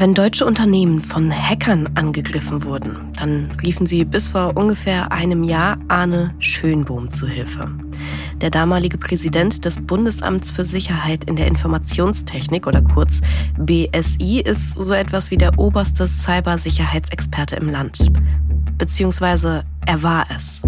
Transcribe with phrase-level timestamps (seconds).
[0.00, 5.76] Wenn deutsche Unternehmen von Hackern angegriffen wurden, dann riefen sie bis vor ungefähr einem Jahr
[5.88, 7.68] Arne Schönbohm zu Hilfe.
[8.36, 13.22] Der damalige Präsident des Bundesamts für Sicherheit in der Informationstechnik oder kurz
[13.58, 18.12] BSI ist so etwas wie der oberste Cybersicherheitsexperte im Land.
[18.78, 20.62] Beziehungsweise er war es.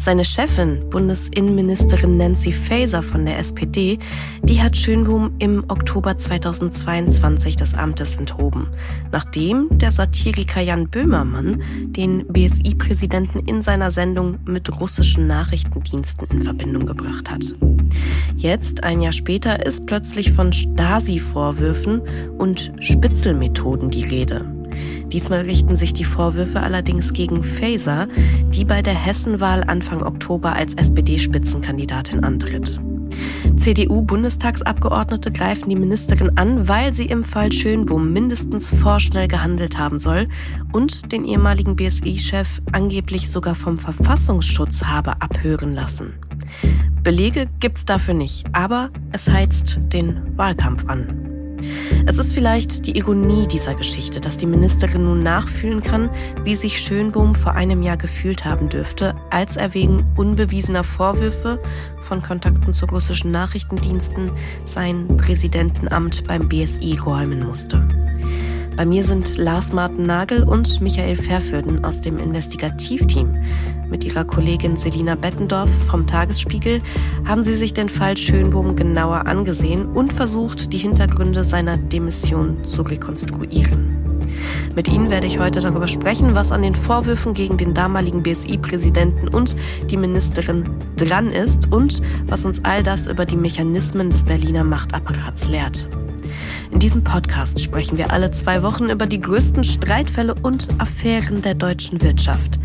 [0.00, 3.98] Seine Chefin, Bundesinnenministerin Nancy Faeser von der SPD,
[4.42, 8.68] die hat Schönbohm im Oktober 2022 des Amtes enthoben,
[9.12, 16.86] nachdem der Satiriker Jan Böhmermann den BSI-Präsidenten in seiner Sendung mit russischen Nachrichtendiensten in Verbindung
[16.86, 17.54] gebracht hat.
[18.36, 22.00] Jetzt, ein Jahr später, ist plötzlich von Stasi-Vorwürfen
[22.38, 24.59] und Spitzelmethoden die Rede.
[25.12, 28.08] Diesmal richten sich die Vorwürfe allerdings gegen Faeser,
[28.54, 32.80] die bei der Hessenwahl Anfang Oktober als SPD-Spitzenkandidatin antritt.
[33.56, 40.28] CDU-Bundestagsabgeordnete greifen die Ministerin an, weil sie im Fall Schönbohm mindestens vorschnell gehandelt haben soll
[40.72, 46.14] und den ehemaligen BSI-Chef angeblich sogar vom Verfassungsschutz habe abhören lassen.
[47.02, 51.39] Belege gibt's dafür nicht, aber es heizt den Wahlkampf an.
[52.06, 56.10] Es ist vielleicht die Ironie dieser Geschichte, dass die Ministerin nun nachfühlen kann,
[56.44, 61.60] wie sich Schönbohm vor einem Jahr gefühlt haben dürfte, als er wegen unbewiesener Vorwürfe
[61.96, 64.30] von Kontakten zu russischen Nachrichtendiensten
[64.64, 67.86] sein Präsidentenamt beim BSI räumen musste.
[68.76, 73.36] Bei mir sind Lars Martin Nagel und Michael Verfürden aus dem Investigativteam.
[73.90, 76.80] Mit ihrer Kollegin Selina Bettendorf vom Tagesspiegel
[77.26, 82.82] haben sie sich den Fall Schönbohm genauer angesehen und versucht, die Hintergründe seiner Demission zu
[82.82, 84.00] rekonstruieren.
[84.74, 89.28] Mit Ihnen werde ich heute darüber sprechen, was an den Vorwürfen gegen den damaligen BSI-Präsidenten
[89.28, 89.56] und
[89.90, 90.64] die Ministerin
[90.96, 95.88] dran ist und was uns all das über die Mechanismen des Berliner Machtapparats lehrt.
[96.70, 101.54] In diesem Podcast sprechen wir alle zwei Wochen über die größten Streitfälle und Affären der
[101.54, 102.58] deutschen Wirtschaft.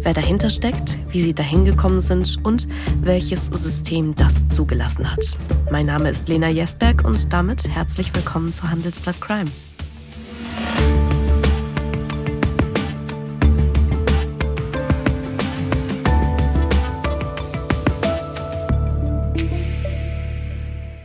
[0.00, 2.66] Wer dahinter steckt, wie sie dahin gekommen sind und
[3.02, 5.36] welches System das zugelassen hat.
[5.70, 9.50] Mein Name ist Lena Jesberg und damit herzlich willkommen zu Handelsblatt Crime.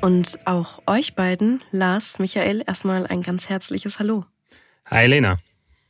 [0.05, 4.23] Und auch euch beiden, Lars, Michael, erstmal ein ganz herzliches Hallo.
[4.85, 5.37] Hi Lena.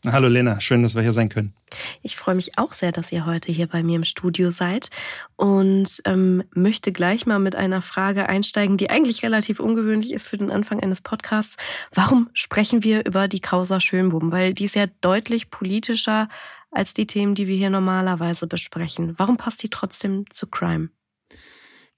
[0.05, 1.53] Hallo Lena, schön, dass wir hier sein können.
[2.01, 4.87] Ich freue mich auch sehr, dass ihr heute hier bei mir im Studio seid
[5.35, 10.37] und ähm, möchte gleich mal mit einer Frage einsteigen, die eigentlich relativ ungewöhnlich ist für
[10.37, 11.57] den Anfang eines Podcasts.
[11.93, 14.31] Warum sprechen wir über die Causa Schönbohm?
[14.31, 16.29] Weil die ist ja deutlich politischer
[16.71, 19.13] als die Themen, die wir hier normalerweise besprechen.
[19.17, 20.87] Warum passt die trotzdem zu Crime?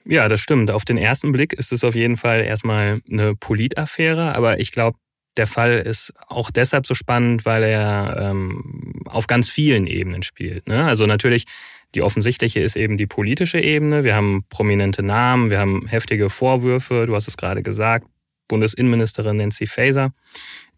[0.09, 0.71] Ja, das stimmt.
[0.71, 4.97] Auf den ersten Blick ist es auf jeden Fall erstmal eine Politaffäre, aber ich glaube,
[5.35, 10.67] der Fall ist auch deshalb so spannend, weil er ähm, auf ganz vielen Ebenen spielt.
[10.67, 10.85] Ne?
[10.85, 11.45] Also natürlich,
[11.93, 14.03] die offensichtliche ist eben die politische Ebene.
[14.03, 18.07] Wir haben prominente Namen, wir haben heftige Vorwürfe, du hast es gerade gesagt,
[18.47, 20.13] Bundesinnenministerin Nancy Faeser,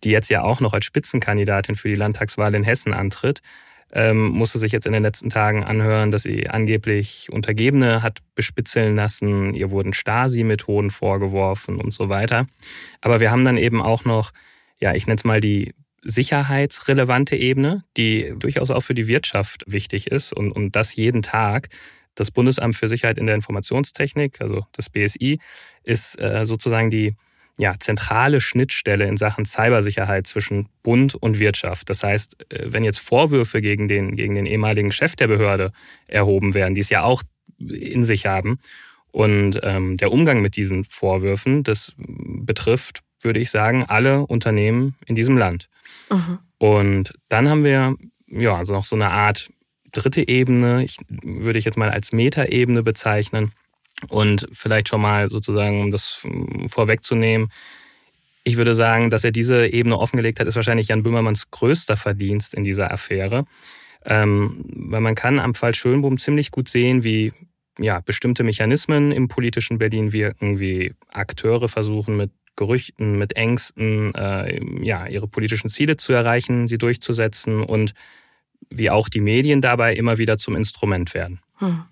[0.03, 3.41] die jetzt ja auch noch als Spitzenkandidatin für die Landtagswahl in Hessen antritt
[3.91, 8.95] ähm, musste sich jetzt in den letzten Tagen anhören, dass sie angeblich Untergebene hat bespitzeln
[8.95, 12.47] lassen, ihr wurden Stasi-Methoden vorgeworfen und so weiter.
[13.01, 14.31] Aber wir haben dann eben auch noch,
[14.79, 20.07] ja, ich nenne es mal die sicherheitsrelevante Ebene, die durchaus auch für die Wirtschaft wichtig
[20.07, 21.69] ist und, und das jeden Tag.
[22.15, 25.39] Das Bundesamt für Sicherheit in der Informationstechnik, also das BSI,
[25.83, 27.15] ist äh, sozusagen die
[27.59, 31.89] ja, zentrale Schnittstelle in Sachen Cybersicherheit zwischen Bund und Wirtschaft.
[31.89, 35.73] Das heißt, äh, wenn jetzt Vorwürfe gegen den, gegen den ehemaligen Chef der Behörde
[36.07, 37.21] erhoben werden, die es ja auch
[37.59, 38.59] in sich haben,
[39.11, 45.15] und ähm, der Umgang mit diesen Vorwürfen, das betrifft, würde ich sagen, alle Unternehmen in
[45.15, 45.67] diesem Land.
[46.11, 46.39] Mhm.
[46.59, 47.95] Und dann haben wir
[48.27, 49.49] ja also noch so eine Art
[49.91, 53.51] dritte Ebene, ich, würde ich jetzt mal als Metaebene bezeichnen,
[54.07, 56.25] und vielleicht schon mal sozusagen, um das
[56.69, 57.51] vorwegzunehmen,
[58.43, 62.53] ich würde sagen, dass er diese Ebene offengelegt hat, ist wahrscheinlich Jan Böhmermanns größter Verdienst
[62.53, 63.45] in dieser Affäre.
[64.05, 67.33] Ähm, weil man kann am Fall Schönbohm ziemlich gut sehen, wie
[67.77, 74.59] ja, bestimmte Mechanismen im politischen Berlin wirken, wie Akteure versuchen mit Gerüchten, mit Ängsten, äh,
[74.83, 77.93] ja, ihre politischen Ziele zu erreichen, sie durchzusetzen und
[78.69, 81.39] wie auch die Medien dabei immer wieder zum Instrument werden.
[81.59, 81.83] Hm.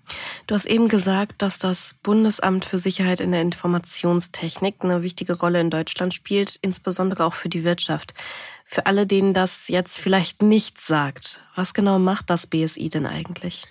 [0.47, 5.59] Du hast eben gesagt, dass das Bundesamt für Sicherheit in der Informationstechnik eine wichtige Rolle
[5.59, 8.13] in Deutschland spielt, insbesondere auch für die Wirtschaft.
[8.65, 13.65] Für alle, denen das jetzt vielleicht nicht sagt, was genau macht das BSI denn eigentlich?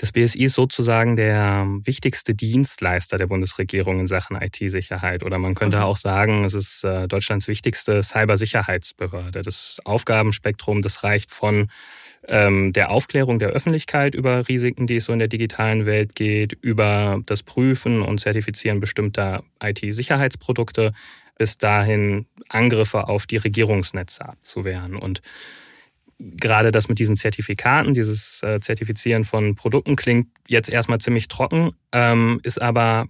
[0.00, 5.22] Das BSI ist sozusagen der wichtigste Dienstleister der Bundesregierung in Sachen IT-Sicherheit.
[5.24, 9.42] Oder man könnte auch sagen, es ist äh, Deutschlands wichtigste Cybersicherheitsbehörde.
[9.42, 11.68] Das Aufgabenspektrum, das reicht von
[12.28, 16.52] ähm, der Aufklärung der Öffentlichkeit über Risiken, die es so in der digitalen Welt geht,
[16.60, 20.92] über das Prüfen und Zertifizieren bestimmter IT-Sicherheitsprodukte,
[21.38, 24.96] bis dahin Angriffe auf die Regierungsnetze abzuwehren.
[24.96, 25.22] Und
[26.18, 31.72] gerade das mit diesen Zertifikaten, dieses äh, Zertifizieren von Produkten klingt jetzt erstmal ziemlich trocken,
[31.92, 33.06] ähm, ist aber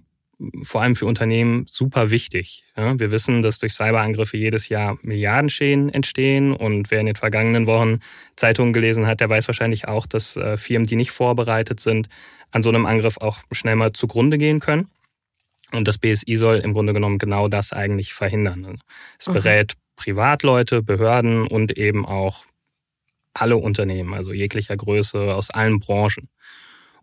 [0.63, 2.63] vor allem für Unternehmen super wichtig.
[2.75, 7.67] Ja, wir wissen, dass durch Cyberangriffe jedes Jahr Milliardenschäden entstehen und wer in den vergangenen
[7.67, 7.99] Wochen
[8.35, 12.09] Zeitungen gelesen hat, der weiß wahrscheinlich auch, dass äh, Firmen, die nicht vorbereitet sind,
[12.51, 14.89] an so einem Angriff auch schnell mal zugrunde gehen können.
[15.73, 18.79] Und das BSI soll im Grunde genommen genau das eigentlich verhindern.
[19.19, 19.33] Es mhm.
[19.33, 22.45] berät Privatleute, Behörden und eben auch
[23.33, 26.29] alle Unternehmen, also jeglicher Größe aus allen Branchen.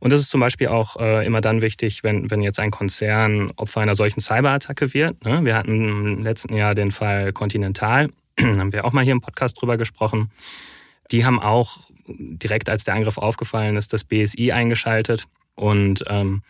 [0.01, 3.53] Und das ist zum Beispiel auch äh, immer dann wichtig, wenn, wenn jetzt ein Konzern
[3.57, 5.25] Opfer einer solchen Cyberattacke wird.
[5.25, 5.45] Ne?
[5.45, 8.09] Wir hatten im letzten Jahr den Fall Continental,
[8.41, 10.31] haben wir auch mal hier im Podcast drüber gesprochen.
[11.11, 15.25] Die haben auch direkt, als der Angriff aufgefallen ist, das BSI eingeschaltet
[15.55, 16.43] und ähm,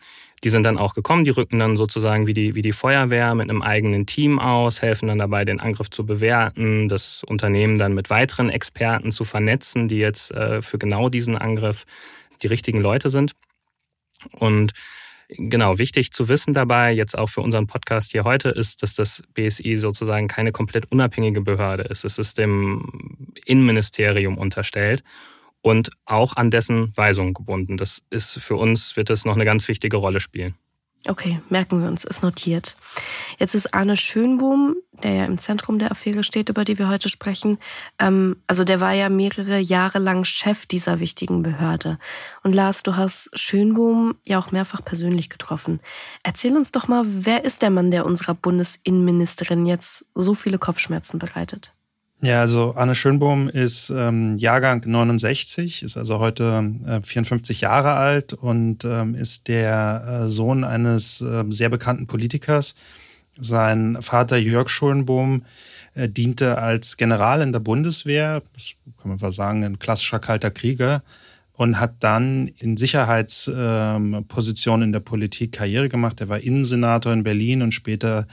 [0.44, 3.50] die sind dann auch gekommen, die rücken dann sozusagen wie die, wie die Feuerwehr mit
[3.50, 8.08] einem eigenen Team aus, helfen dann dabei, den Angriff zu bewerten, das Unternehmen dann mit
[8.08, 11.86] weiteren Experten zu vernetzen, die jetzt äh, für genau diesen Angriff
[12.42, 13.32] die richtigen Leute sind.
[14.32, 14.72] Und
[15.28, 19.22] genau, wichtig zu wissen dabei, jetzt auch für unseren Podcast hier heute, ist, dass das
[19.34, 22.04] BSI sozusagen keine komplett unabhängige Behörde ist.
[22.04, 25.02] Es ist dem Innenministerium unterstellt
[25.60, 27.76] und auch an dessen Weisungen gebunden.
[27.76, 30.54] Das ist für uns, wird das noch eine ganz wichtige Rolle spielen.
[31.08, 32.76] Okay, merken wir uns, ist notiert.
[33.38, 37.08] Jetzt ist Arne Schönbohm, der ja im Zentrum der Affäre steht, über die wir heute
[37.08, 37.58] sprechen.
[37.98, 41.98] Ähm, also der war ja mehrere Jahre lang Chef dieser wichtigen Behörde.
[42.42, 45.80] Und Lars, du hast Schönbohm ja auch mehrfach persönlich getroffen.
[46.24, 51.18] Erzähl uns doch mal, wer ist der Mann, der unserer Bundesinnenministerin jetzt so viele Kopfschmerzen
[51.18, 51.72] bereitet?
[52.20, 58.32] Ja, also Anne Schönbohm ist ähm, Jahrgang 69, ist also heute äh, 54 Jahre alt
[58.32, 62.74] und ähm, ist der äh, Sohn eines äh, sehr bekannten Politikers.
[63.38, 65.44] Sein Vater Jörg Schönbohm
[65.94, 70.50] äh, diente als General in der Bundeswehr, das kann man mal sagen, ein klassischer kalter
[70.50, 71.04] Krieger
[71.52, 76.20] und hat dann in Sicherheitspositionen ähm, in der Politik Karriere gemacht.
[76.20, 78.26] Er war Innensenator in Berlin und später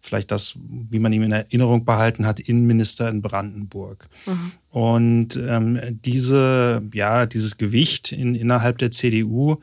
[0.00, 0.54] vielleicht das,
[0.90, 4.08] wie man ihn in Erinnerung behalten hat, Innenminister in Brandenburg.
[4.26, 4.52] Mhm.
[4.70, 9.58] Und ähm, diese, ja, dieses Gewicht in, innerhalb der CDU,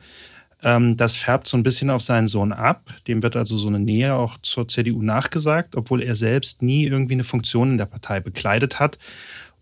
[0.62, 2.92] ähm, das färbt so ein bisschen auf seinen Sohn ab.
[3.06, 7.14] Dem wird also so eine Nähe auch zur CDU nachgesagt, obwohl er selbst nie irgendwie
[7.14, 8.98] eine Funktion in der Partei bekleidet hat.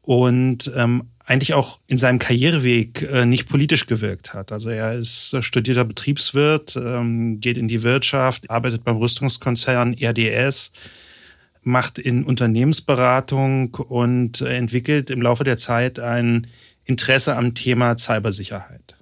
[0.03, 4.53] Und ähm, eigentlich auch in seinem Karriereweg äh, nicht politisch gewirkt hat.
[4.53, 10.71] Also er ist äh, studierter Betriebswirt, ähm, geht in die Wirtschaft, arbeitet beim Rüstungskonzern RDS,
[11.63, 16.47] macht in Unternehmensberatung und äh, entwickelt im Laufe der Zeit ein
[16.85, 18.97] Interesse am Thema Cybersicherheit.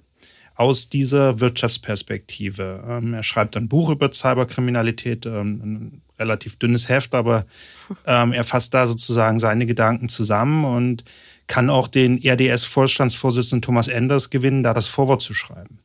[0.55, 2.83] Aus dieser Wirtschaftsperspektive.
[2.87, 7.45] Ähm, er schreibt ein Buch über Cyberkriminalität, ähm, ein relativ dünnes Heft, aber
[8.07, 11.03] ähm, er fasst da sozusagen seine Gedanken zusammen und
[11.47, 15.79] kann auch den RDS-Vorstandsvorsitzenden Thomas Enders gewinnen, da das Vorwort zu schreiben.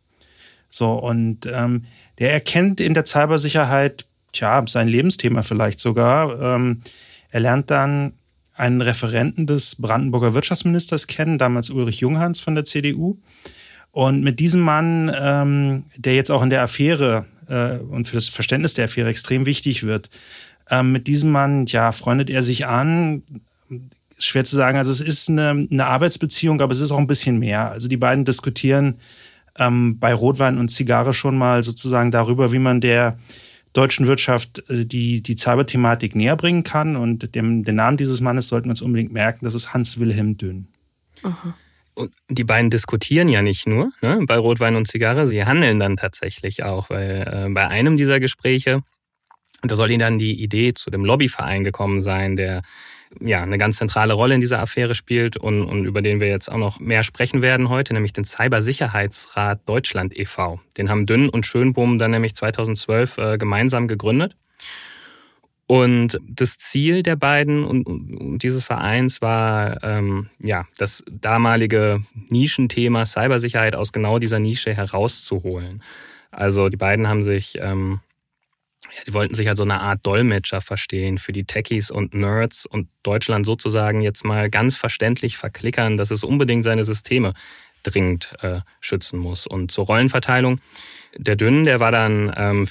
[0.68, 1.84] So, und ähm,
[2.18, 6.40] der erkennt in der Cybersicherheit, tja, sein Lebensthema vielleicht sogar.
[6.40, 6.82] Ähm,
[7.30, 8.12] er lernt dann
[8.54, 13.16] einen Referenten des Brandenburger Wirtschaftsministers kennen, damals Ulrich Junghans von der CDU.
[13.90, 18.28] Und mit diesem Mann, ähm, der jetzt auch in der Affäre äh, und für das
[18.28, 20.10] Verständnis der Affäre extrem wichtig wird,
[20.70, 23.22] ähm, mit diesem Mann, ja, freundet er sich an,
[24.24, 24.78] schwer zu sagen.
[24.78, 27.70] Also es ist eine, eine Arbeitsbeziehung, aber es ist auch ein bisschen mehr.
[27.70, 29.00] Also die beiden diskutieren
[29.58, 33.18] ähm, bei Rotwein und Zigarre schon mal sozusagen darüber, wie man der
[33.72, 36.96] deutschen Wirtschaft äh, die, die Cyber-Thematik näher bringen kann.
[36.96, 39.44] Und dem, den Namen dieses Mannes sollten wir uns unbedingt merken.
[39.44, 40.68] Das ist Hans-Wilhelm Dünn.
[41.22, 41.54] Mhm.
[41.94, 45.96] Und die beiden diskutieren ja nicht nur ne, bei Rotwein und Zigarre, sie handeln dann
[45.96, 48.82] tatsächlich auch, weil äh, bei einem dieser Gespräche,
[49.62, 52.62] da soll ihnen dann die Idee zu dem Lobbyverein gekommen sein, der
[53.20, 56.50] ja eine ganz zentrale Rolle in dieser Affäre spielt und, und über den wir jetzt
[56.50, 60.60] auch noch mehr sprechen werden heute, nämlich den Cybersicherheitsrat Deutschland e.V.
[60.76, 64.36] Den haben Dünn und Schönbohm dann nämlich 2012 äh, gemeinsam gegründet.
[65.66, 73.06] Und das Ziel der beiden und, und dieses Vereins war, ähm, ja, das damalige Nischenthema
[73.06, 75.82] Cybersicherheit aus genau dieser Nische herauszuholen.
[76.32, 78.00] Also die beiden haben sich ähm,
[78.92, 82.66] ja, die wollten sich als so eine Art Dolmetscher verstehen für die Techies und Nerds
[82.66, 87.34] und Deutschland sozusagen jetzt mal ganz verständlich verklickern, dass es unbedingt seine Systeme
[87.82, 89.46] dringend äh, schützen muss.
[89.46, 90.60] Und zur Rollenverteilung,
[91.16, 92.66] der Dünn, der war dann ähm,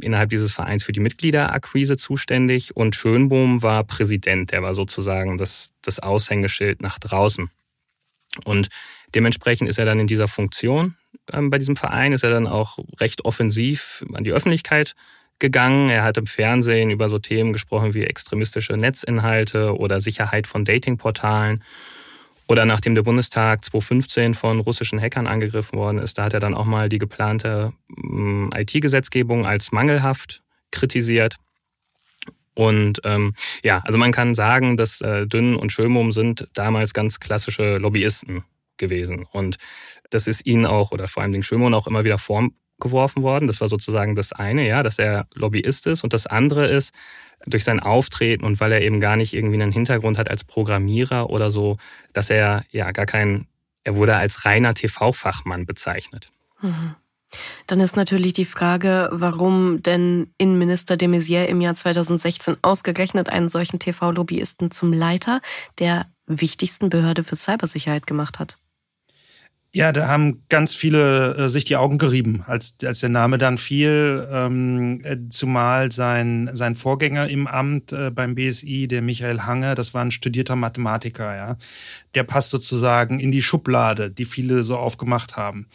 [0.00, 5.72] innerhalb dieses Vereins für die Mitgliederakquise zuständig und Schönbohm war Präsident, der war sozusagen das,
[5.82, 7.50] das Aushängeschild nach draußen.
[8.44, 8.68] Und
[9.14, 10.96] dementsprechend ist er dann in dieser Funktion
[11.32, 14.94] ähm, bei diesem Verein, ist er dann auch recht offensiv an die Öffentlichkeit
[15.42, 15.90] gegangen.
[15.90, 21.62] Er hat im Fernsehen über so Themen gesprochen wie extremistische Netzinhalte oder Sicherheit von Datingportalen.
[22.48, 26.54] Oder nachdem der Bundestag 2015 von russischen Hackern angegriffen worden ist, da hat er dann
[26.54, 31.36] auch mal die geplante mm, IT-Gesetzgebung als mangelhaft kritisiert.
[32.54, 33.34] Und ähm,
[33.64, 38.44] ja, also man kann sagen, dass äh, Dünn und Schömum sind damals ganz klassische Lobbyisten
[38.76, 39.26] gewesen.
[39.32, 39.56] Und
[40.10, 42.18] das ist ihnen auch, oder vor allem den Schömum auch immer wieder
[42.82, 43.46] vorgeworfen worden.
[43.46, 46.04] Das war sozusagen das eine, ja, dass er Lobbyist ist.
[46.04, 46.92] Und das andere ist,
[47.46, 51.30] durch sein Auftreten und weil er eben gar nicht irgendwie einen Hintergrund hat als Programmierer
[51.30, 51.76] oder so,
[52.12, 53.48] dass er ja gar kein,
[53.82, 56.30] er wurde als reiner TV-Fachmann bezeichnet.
[56.60, 56.94] Mhm.
[57.66, 63.48] Dann ist natürlich die Frage, warum denn Innenminister de Maizière im Jahr 2016 ausgerechnet einen
[63.48, 65.40] solchen TV-Lobbyisten zum Leiter
[65.78, 68.58] der wichtigsten Behörde für Cybersicherheit gemacht hat.
[69.74, 73.56] Ja, da haben ganz viele äh, sich die Augen gerieben, als, als der Name dann
[73.56, 79.74] fiel, ähm, äh, zumal sein, sein Vorgänger im Amt äh, beim BSI, der Michael Hange,
[79.74, 81.56] das war ein studierter Mathematiker, ja.
[82.14, 85.68] Der passt sozusagen in die Schublade, die viele so aufgemacht haben.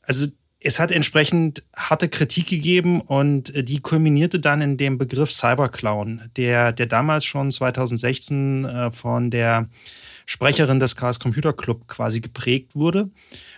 [0.00, 5.30] Also es hat entsprechend harte Kritik gegeben und äh, die kulminierte dann in dem Begriff
[5.30, 9.68] Cyberclown, der, der damals schon 2016 äh, von der
[10.30, 13.10] Sprecherin des Chaos Computer Club quasi geprägt wurde.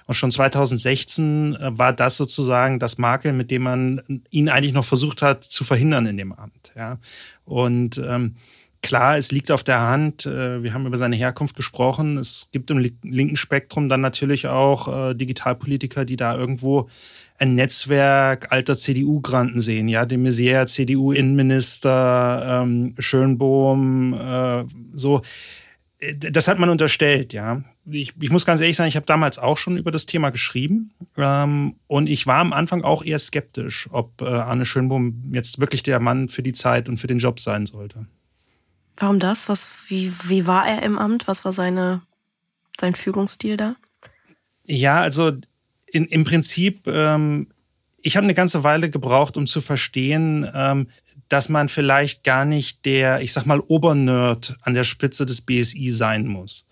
[0.07, 4.87] Und schon 2016 äh, war das sozusagen das Makel, mit dem man ihn eigentlich noch
[4.87, 6.73] versucht hat zu verhindern in dem Amt.
[6.75, 6.99] Ja.
[7.45, 8.37] Und ähm,
[8.81, 12.17] klar, es liegt auf der Hand, äh, wir haben über seine Herkunft gesprochen.
[12.17, 16.89] Es gibt im linken Spektrum dann natürlich auch äh, Digitalpolitiker, die da irgendwo
[17.39, 24.65] ein Netzwerk alter CDU-Granten sehen, ja, de Maizière, CDU-Innenminister, ähm, Schönbohm, äh,
[24.95, 25.21] so
[26.17, 27.63] das hat man unterstellt, ja.
[27.87, 30.93] Ich, ich muss ganz ehrlich sagen, ich habe damals auch schon über das Thema geschrieben
[31.17, 35.83] ähm, und ich war am Anfang auch eher skeptisch, ob äh, Arne Schönbohm jetzt wirklich
[35.83, 38.07] der Mann für die Zeit und für den Job sein sollte.
[38.97, 39.49] Warum das?
[39.49, 41.29] Was, wie, wie war er im Amt?
[41.29, 42.03] Was war seine,
[42.81, 43.77] sein Führungsstil da?
[44.67, 45.33] Ja, also
[45.87, 47.47] in, im Prinzip ähm,
[48.03, 50.89] ich habe eine ganze Weile gebraucht, um zu verstehen, ähm,
[51.33, 55.89] dass man vielleicht gar nicht der, ich sag mal, Obernerd an der Spitze des BSI
[55.89, 56.67] sein muss.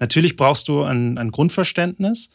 [0.00, 2.28] Natürlich brauchst du ein, ein Grundverständnis,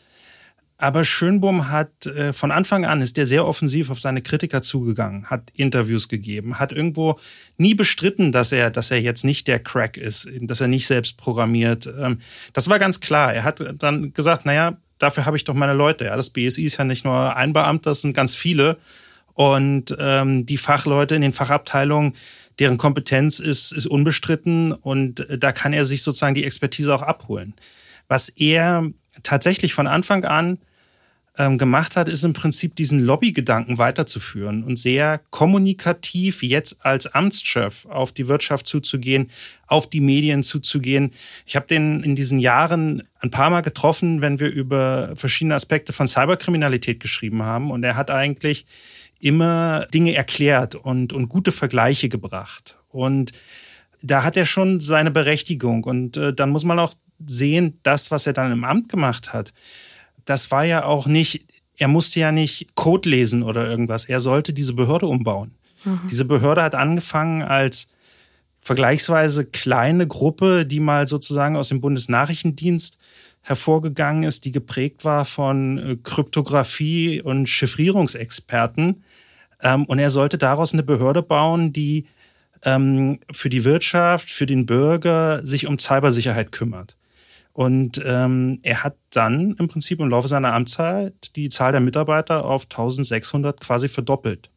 [0.80, 5.28] aber Schönbohm hat äh, von Anfang an ist der sehr offensiv auf seine Kritiker zugegangen,
[5.28, 7.20] hat Interviews gegeben, hat irgendwo
[7.58, 11.18] nie bestritten, dass er, dass er jetzt nicht der Crack ist, dass er nicht selbst
[11.18, 11.88] programmiert.
[12.00, 12.22] Ähm,
[12.54, 13.36] das war ganz klar.
[13.36, 16.06] Er hat dann gesagt, naja, dafür habe ich doch meine Leute.
[16.06, 18.78] Ja, das BSI ist ja nicht nur ein Beamter, das sind ganz viele.
[19.38, 22.16] Und ähm, die Fachleute in den Fachabteilungen,
[22.58, 27.54] deren Kompetenz ist, ist unbestritten und da kann er sich sozusagen die Expertise auch abholen.
[28.08, 28.90] Was er
[29.22, 30.58] tatsächlich von Anfang an
[31.38, 37.86] ähm, gemacht hat, ist im Prinzip diesen Lobbygedanken weiterzuführen und sehr kommunikativ jetzt als Amtschef
[37.86, 39.30] auf die Wirtschaft zuzugehen,
[39.68, 41.14] auf die Medien zuzugehen.
[41.46, 45.94] Ich habe den in diesen Jahren ein paar Mal getroffen, wenn wir über verschiedene Aspekte
[45.94, 48.66] von Cyberkriminalität geschrieben haben und er hat eigentlich
[49.20, 52.78] immer Dinge erklärt und, und gute Vergleiche gebracht.
[52.90, 53.32] Und
[54.02, 55.84] da hat er schon seine Berechtigung.
[55.84, 56.94] Und äh, dann muss man auch
[57.26, 59.54] sehen, das, was er dann im Amt gemacht hat,
[60.26, 61.46] das war ja auch nicht,
[61.78, 64.06] er musste ja nicht Code lesen oder irgendwas.
[64.06, 65.56] Er sollte diese Behörde umbauen.
[65.84, 66.02] Mhm.
[66.10, 67.88] Diese Behörde hat angefangen als
[68.60, 72.98] vergleichsweise kleine Gruppe, die mal sozusagen aus dem Bundesnachrichtendienst
[73.42, 79.04] hervorgegangen ist, die geprägt war von äh, Kryptographie und Chiffrierungsexperten.
[79.62, 82.08] Ähm, und er sollte daraus eine Behörde bauen, die
[82.64, 86.98] ähm, für die Wirtschaft, für den Bürger sich um Cybersicherheit kümmert.
[87.54, 92.46] Und ähm, er hat dann im Prinzip im Laufe seiner Amtszeit die Zahl der Mitarbeiter
[92.46, 94.52] auf 1600 quasi verdoppelt.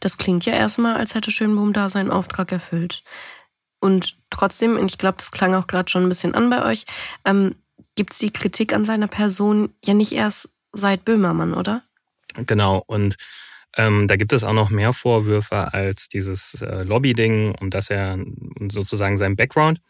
[0.00, 3.02] Das klingt ja erstmal, als hätte Schönbohm da seinen Auftrag erfüllt.
[3.80, 6.86] Und trotzdem, und ich glaube, das klang auch gerade schon ein bisschen an bei euch,
[7.24, 7.54] ähm,
[7.94, 11.82] gibt es die Kritik an seiner Person ja nicht erst seit Böhmermann, oder?
[12.34, 13.16] Genau, und
[13.76, 18.18] ähm, da gibt es auch noch mehr Vorwürfe als dieses äh, Lobby-Ding, um das er
[18.68, 19.80] sozusagen sein Background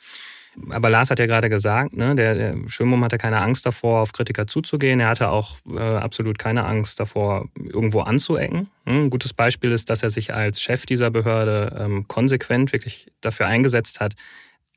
[0.71, 4.13] aber Lars hat ja gerade gesagt, ne, der, der Schönbohm hatte keine Angst davor, auf
[4.13, 5.01] Kritiker zuzugehen.
[5.01, 8.69] Er hatte auch äh, absolut keine Angst davor, irgendwo anzuecken.
[8.87, 13.09] Hm, ein gutes Beispiel ist, dass er sich als Chef dieser Behörde ähm, konsequent wirklich
[13.21, 14.15] dafür eingesetzt hat,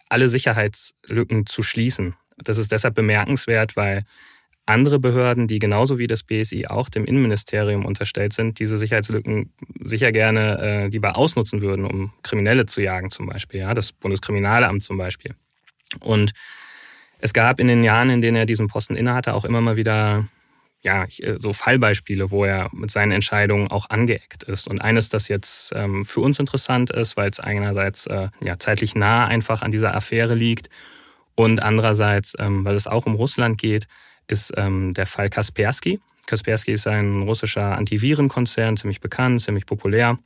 [0.09, 2.15] alle Sicherheitslücken zu schließen.
[2.37, 4.05] Das ist deshalb bemerkenswert, weil
[4.65, 9.53] andere Behörden, die genauso wie das BSI auch dem Innenministerium unterstellt sind, diese Sicherheitslücken
[9.83, 14.83] sicher gerne äh, lieber ausnutzen würden, um Kriminelle zu jagen zum Beispiel, ja, das Bundeskriminalamt
[14.83, 15.35] zum Beispiel.
[15.99, 16.31] Und
[17.19, 20.25] es gab in den Jahren, in denen er diesen Posten innehatte, auch immer mal wieder
[20.83, 24.67] ja, äh, so Fallbeispiele, wo er mit seinen Entscheidungen auch angeeckt ist.
[24.67, 28.95] Und eines, das jetzt ähm, für uns interessant ist, weil es einerseits äh, ja, zeitlich
[28.95, 30.69] nah einfach an dieser Affäre liegt
[31.35, 33.87] und andererseits, ähm, weil es auch um Russland geht,
[34.27, 35.99] ist ähm, der Fall Kaspersky.
[36.27, 40.17] Kaspersky ist ein russischer Antivirenkonzern, ziemlich bekannt, ziemlich populär.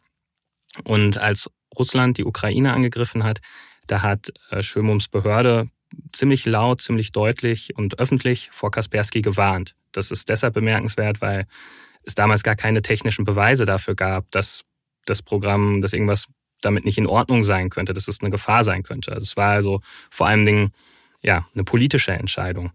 [0.83, 3.39] Und als Russland die Ukraine angegriffen hat,
[3.87, 5.69] da hat äh, Schömums Behörde
[6.11, 9.75] ziemlich laut, ziemlich deutlich und öffentlich vor Kaspersky gewarnt.
[9.91, 11.47] Das ist deshalb bemerkenswert, weil
[12.03, 14.63] es damals gar keine technischen Beweise dafür gab, dass
[15.05, 16.27] das Programm, dass irgendwas
[16.61, 19.11] damit nicht in Ordnung sein könnte, dass es eine Gefahr sein könnte.
[19.11, 20.71] Also es war also vor allen Dingen
[21.21, 22.71] ja eine politische Entscheidung.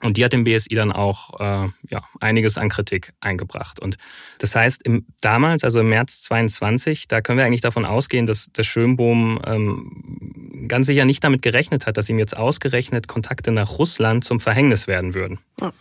[0.00, 3.78] Und die hat dem BSI dann auch äh, ja, einiges an Kritik eingebracht.
[3.78, 3.96] Und
[4.38, 8.50] das heißt, im, damals, also im März 22, da können wir eigentlich davon ausgehen, dass
[8.52, 13.78] der Schönbohm ähm, ganz sicher nicht damit gerechnet hat, dass ihm jetzt ausgerechnet Kontakte nach
[13.78, 15.38] Russland zum Verhängnis werden würden.
[15.60, 15.72] Ja.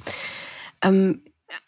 [0.83, 1.21] Ähm,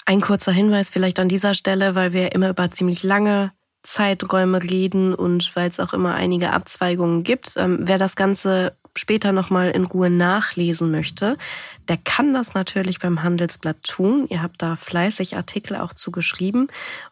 [0.06, 3.52] ein kurzer Hinweis vielleicht an dieser Stelle, weil wir immer über ziemlich lange
[3.84, 7.56] Zeiträume reden und weil es auch immer einige Abzweigungen gibt.
[7.58, 11.38] Ähm, wer das Ganze später nochmal in Ruhe nachlesen möchte,
[11.88, 14.28] der kann das natürlich beim Handelsblatt tun.
[14.30, 16.68] Ihr habt da fleißig Artikel auch zugeschrieben.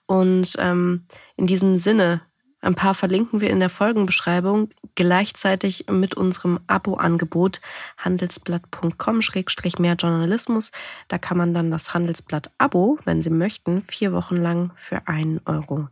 [0.05, 1.05] Und ähm,
[1.37, 2.21] in diesem Sinne,
[2.61, 7.59] ein paar verlinken wir in der Folgenbeschreibung, gleichzeitig mit unserem Abo-Angebot
[7.97, 10.71] handelsblatt.com-mehr Journalismus.
[11.07, 15.87] Da kann man dann das Handelsblatt-Abo, wenn Sie möchten, vier Wochen lang für einen Euro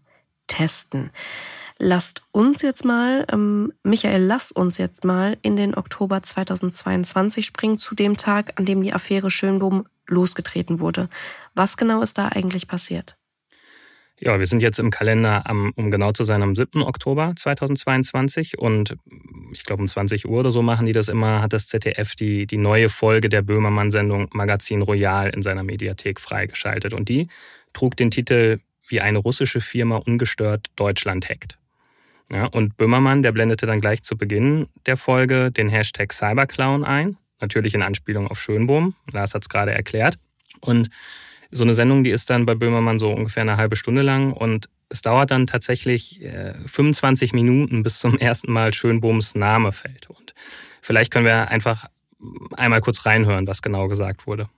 [0.45, 1.09] testen.
[1.81, 7.77] Lasst uns jetzt mal, ähm, Michael, lass uns jetzt mal in den Oktober 2022 springen,
[7.77, 11.07] zu dem Tag, an dem die Affäre Schönbohm losgetreten wurde.
[11.55, 13.15] Was genau ist da eigentlich passiert?
[14.21, 16.83] Ja, wir sind jetzt im Kalender am, um genau zu sein, am 7.
[16.83, 18.97] Oktober 2022 und
[19.53, 22.45] ich glaube um 20 Uhr oder so machen die das immer, hat das ZDF die,
[22.45, 27.29] die neue Folge der Böhmermann-Sendung Magazin Royal in seiner Mediathek freigeschaltet und die
[27.71, 31.57] trug den Titel Wie eine russische Firma ungestört Deutschland hackt.
[32.31, 37.17] Ja, und Böhmermann, der blendete dann gleich zu Beginn der Folge den Hashtag Cyberclown ein,
[37.41, 38.95] natürlich in Anspielung auf Schönbohm.
[39.11, 40.17] Lars hat es gerade erklärt.
[40.61, 40.89] Und
[41.51, 44.69] so eine Sendung, die ist dann bei Böhmermann so ungefähr eine halbe Stunde lang und
[44.89, 46.19] es dauert dann tatsächlich
[46.65, 50.09] 25 äh, Minuten, bis zum ersten Mal Schönbohms Name fällt.
[50.09, 50.33] Und
[50.81, 51.87] vielleicht können wir einfach
[52.57, 54.49] einmal kurz reinhören, was genau gesagt wurde.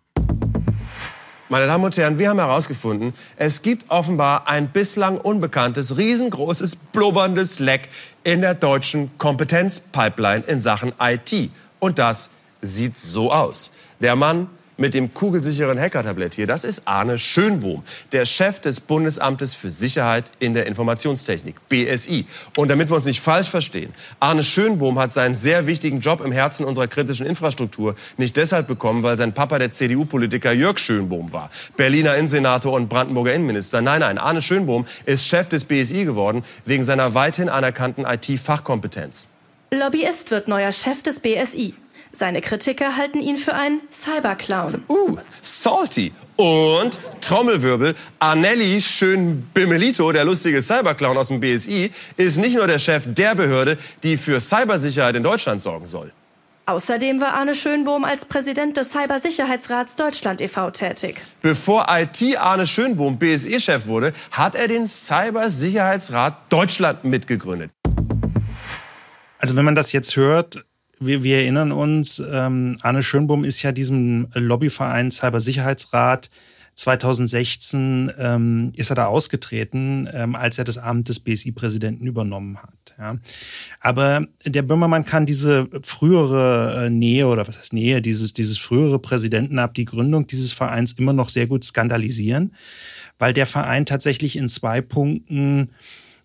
[1.52, 7.60] Meine Damen und Herren, wir haben herausgefunden, es gibt offenbar ein bislang unbekanntes, riesengroßes, blubberndes
[7.60, 7.90] Leck
[8.24, 11.52] in der deutschen Kompetenzpipeline in Sachen IT.
[11.80, 12.30] Und das
[12.62, 13.74] sieht so aus.
[14.00, 14.48] Der Mann
[14.82, 20.32] mit dem kugelsicheren Hackertablett hier, das ist Arne Schönbohm, der Chef des Bundesamtes für Sicherheit
[20.40, 22.26] in der Informationstechnik, BSI.
[22.58, 26.32] Und damit wir uns nicht falsch verstehen, Arne Schönbohm hat seinen sehr wichtigen Job im
[26.32, 31.52] Herzen unserer kritischen Infrastruktur nicht deshalb bekommen, weil sein Papa der CDU-Politiker Jörg Schönbohm war,
[31.78, 33.82] Berliner Innensenator und Brandenburger Innenminister.
[33.82, 39.28] Nein, nein, Arne Schönbohm ist Chef des BSI geworden wegen seiner weithin anerkannten IT-Fachkompetenz.
[39.74, 41.76] Lobbyist wird neuer Chef des BSI.
[42.14, 44.84] Seine Kritiker halten ihn für einen Cyberclown.
[44.90, 46.12] Uh, salty.
[46.36, 52.80] Und Trommelwirbel, Anelli schön Bimmelito, der lustige Cyberclown aus dem BSI, ist nicht nur der
[52.80, 56.12] Chef der Behörde, die für Cybersicherheit in Deutschland sorgen soll.
[56.66, 60.72] Außerdem war Arne Schönbohm als Präsident des Cybersicherheitsrats Deutschland e.V.
[60.72, 61.20] tätig.
[61.42, 67.72] Bevor IT Arne Schönbohm BSE-Chef wurde, hat er den Cybersicherheitsrat Deutschland mitgegründet.
[69.40, 70.64] Also wenn man das jetzt hört,
[71.02, 76.30] wir, wir erinnern uns, ähm, Arne Schönbohm ist ja diesem Lobbyverein Cybersicherheitsrat
[76.76, 82.96] 2016 ähm, ist er da ausgetreten, ähm, als er das Amt des BSI-Präsidenten übernommen hat.
[82.98, 83.18] Ja.
[83.82, 89.00] Aber der Böhmermann kann diese frühere äh, Nähe oder was heißt Nähe, dieses, dieses frühere
[89.00, 92.56] Präsidentenamt, die Gründung dieses Vereins immer noch sehr gut skandalisieren,
[93.20, 95.72] weil der Verein tatsächlich in zwei Punkten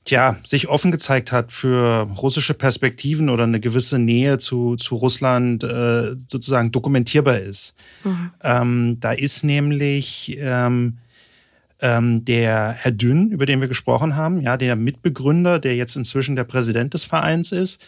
[0.06, 5.62] tja, sich offen gezeigt hat für russische Perspektiven oder eine gewisse Nähe zu, zu Russland
[5.62, 7.74] äh, sozusagen dokumentierbar ist.
[8.04, 8.30] Mhm.
[8.42, 10.98] Ähm, da ist nämlich ähm,
[11.80, 16.36] ähm, der Herr Dünn, über den wir gesprochen haben, ja, der Mitbegründer, der jetzt inzwischen
[16.36, 17.84] der Präsident des Vereins ist.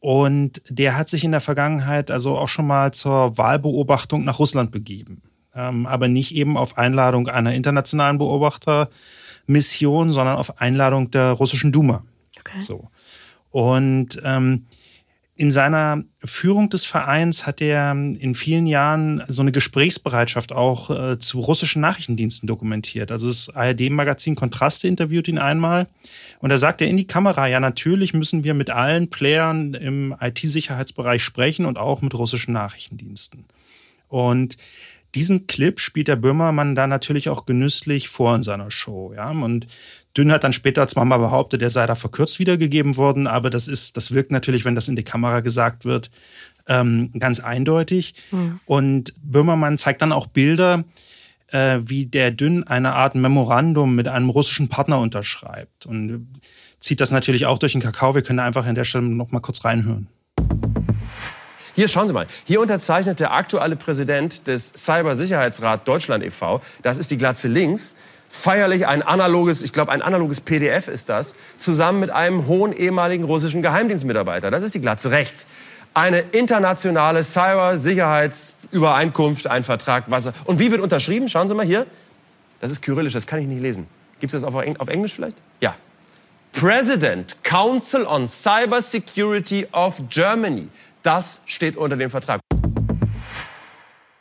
[0.00, 4.70] Und der hat sich in der Vergangenheit also auch schon mal zur Wahlbeobachtung nach Russland
[4.70, 5.22] begeben.
[5.54, 8.90] Ähm, aber nicht eben auf Einladung einer internationalen Beobachter,
[9.48, 12.04] Mission, sondern auf Einladung der russischen Duma.
[12.38, 12.58] Okay.
[12.60, 12.88] So.
[13.50, 14.66] Und ähm,
[15.38, 21.18] in seiner Führung des Vereins hat er in vielen Jahren so eine Gesprächsbereitschaft auch äh,
[21.20, 23.12] zu russischen Nachrichtendiensten dokumentiert.
[23.12, 25.86] Also das ARD-Magazin Kontraste interviewt ihn einmal
[26.40, 30.12] und da sagt er in die Kamera, ja natürlich müssen wir mit allen Playern im
[30.20, 33.44] IT-Sicherheitsbereich sprechen und auch mit russischen Nachrichtendiensten.
[34.08, 34.56] Und
[35.14, 39.12] diesen Clip spielt der Böhmermann dann natürlich auch genüsslich vor in seiner Show.
[39.14, 39.30] Ja?
[39.30, 39.66] Und
[40.16, 43.68] Dünn hat dann später zwar mal behauptet, er sei da verkürzt wiedergegeben worden, aber das
[43.68, 46.10] ist, das wirkt natürlich, wenn das in die Kamera gesagt wird,
[46.66, 48.14] ähm, ganz eindeutig.
[48.30, 48.60] Mhm.
[48.66, 50.84] Und Böhmermann zeigt dann auch Bilder,
[51.48, 55.86] äh, wie der Dünn eine Art Memorandum mit einem russischen Partner unterschreibt.
[55.86, 56.28] Und
[56.80, 58.14] zieht das natürlich auch durch den Kakao.
[58.14, 60.08] Wir können da einfach an der Stelle noch mal kurz reinhören.
[61.78, 62.26] Hier schauen Sie mal.
[62.44, 67.94] Hier unterzeichnet der aktuelle Präsident des Cybersicherheitsrat Deutschland e.V., das ist die Glatze links,
[68.28, 73.22] feierlich ein analoges, ich glaube ein analoges PDF ist das, zusammen mit einem hohen ehemaligen
[73.22, 74.50] russischen Geheimdienstmitarbeiter.
[74.50, 75.46] Das ist die Glatze rechts.
[75.94, 80.32] Eine internationale Cybersicherheitsübereinkunft, ein Vertrag, was.
[80.46, 81.28] Und wie wird unterschrieben?
[81.28, 81.86] Schauen Sie mal hier.
[82.60, 83.86] Das ist kyrillisch, das kann ich nicht lesen.
[84.18, 85.36] Gibt es das auf Englisch vielleicht?
[85.60, 85.76] Ja.
[86.52, 90.66] President Council on Cyber Security of Germany.
[91.08, 92.42] Das steht unter dem Vertrag.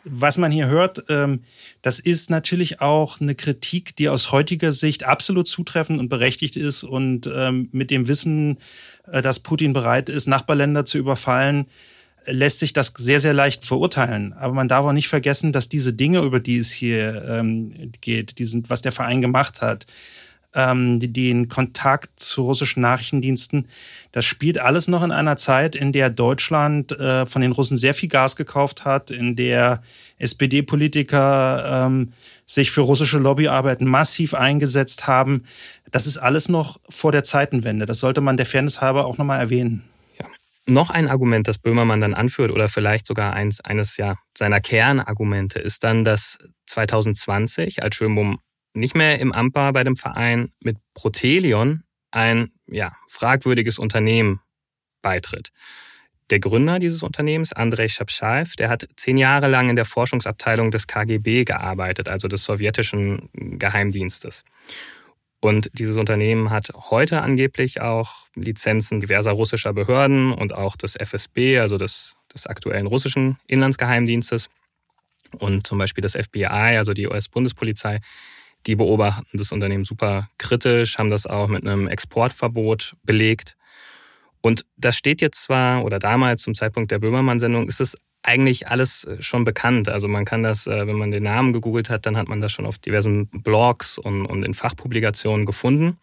[0.06, 1.42] Was man hier hört, ähm,
[1.82, 6.86] das ist natürlich auch eine Kritik, die aus heutiger Sicht absolut zutreffend und berechtigt ist
[6.86, 8.60] und ähm, mit dem Wissen,
[9.12, 11.66] äh, dass Putin bereit ist, Nachbarländer zu überfallen,
[12.26, 14.32] lässt sich das sehr, sehr leicht verurteilen.
[14.32, 18.40] Aber man darf auch nicht vergessen, dass diese Dinge, über die es hier ähm, geht,
[18.40, 19.88] die sind, was der Verein gemacht hat,
[20.54, 23.68] ähm, den Kontakt zu russischen Nachrichtendiensten.
[24.12, 27.94] Das spielt alles noch in einer Zeit, in der Deutschland äh, von den Russen sehr
[27.94, 29.82] viel Gas gekauft hat, in der
[30.18, 32.14] SPD-Politiker ähm,
[32.46, 35.44] sich für russische Lobbyarbeiten massiv eingesetzt haben.
[35.92, 37.86] Das ist alles noch vor der Zeitenwende.
[37.86, 39.84] Das sollte man der Fairness halber auch nochmal erwähnen.
[40.70, 45.60] Noch ein Argument, das Böhmermann dann anführt, oder vielleicht sogar eins, eines ja, seiner Kernargumente,
[45.60, 48.40] ist dann, dass 2020, als Schönbohm
[48.78, 54.40] nicht mehr im Amt war bei dem Verein, mit Protelion ein ja, fragwürdiges Unternehmen
[55.02, 55.52] beitritt.
[56.30, 60.88] Der Gründer dieses Unternehmens, Andrei Schapschaev, der hat zehn Jahre lang in der Forschungsabteilung des
[60.88, 64.44] KGB gearbeitet, also des sowjetischen Geheimdienstes.
[65.40, 71.60] Und dieses Unternehmen hat heute angeblich auch Lizenzen diverser russischer Behörden und auch des FSB,
[71.60, 74.50] also des, des aktuellen russischen Inlandsgeheimdienstes
[75.38, 76.46] und zum Beispiel des FBI,
[76.78, 78.00] also die US-Bundespolizei,
[78.68, 83.56] die beobachten das Unternehmen super kritisch, haben das auch mit einem Exportverbot belegt.
[84.42, 89.06] Und das steht jetzt zwar, oder damals zum Zeitpunkt der Böhmermann-Sendung, ist es eigentlich alles
[89.06, 89.90] äh, schon bekannt.
[89.90, 92.52] Also man kann das, äh, wenn man den Namen gegoogelt hat, dann hat man das
[92.52, 95.98] schon auf diversen Blogs und, und in Fachpublikationen gefunden.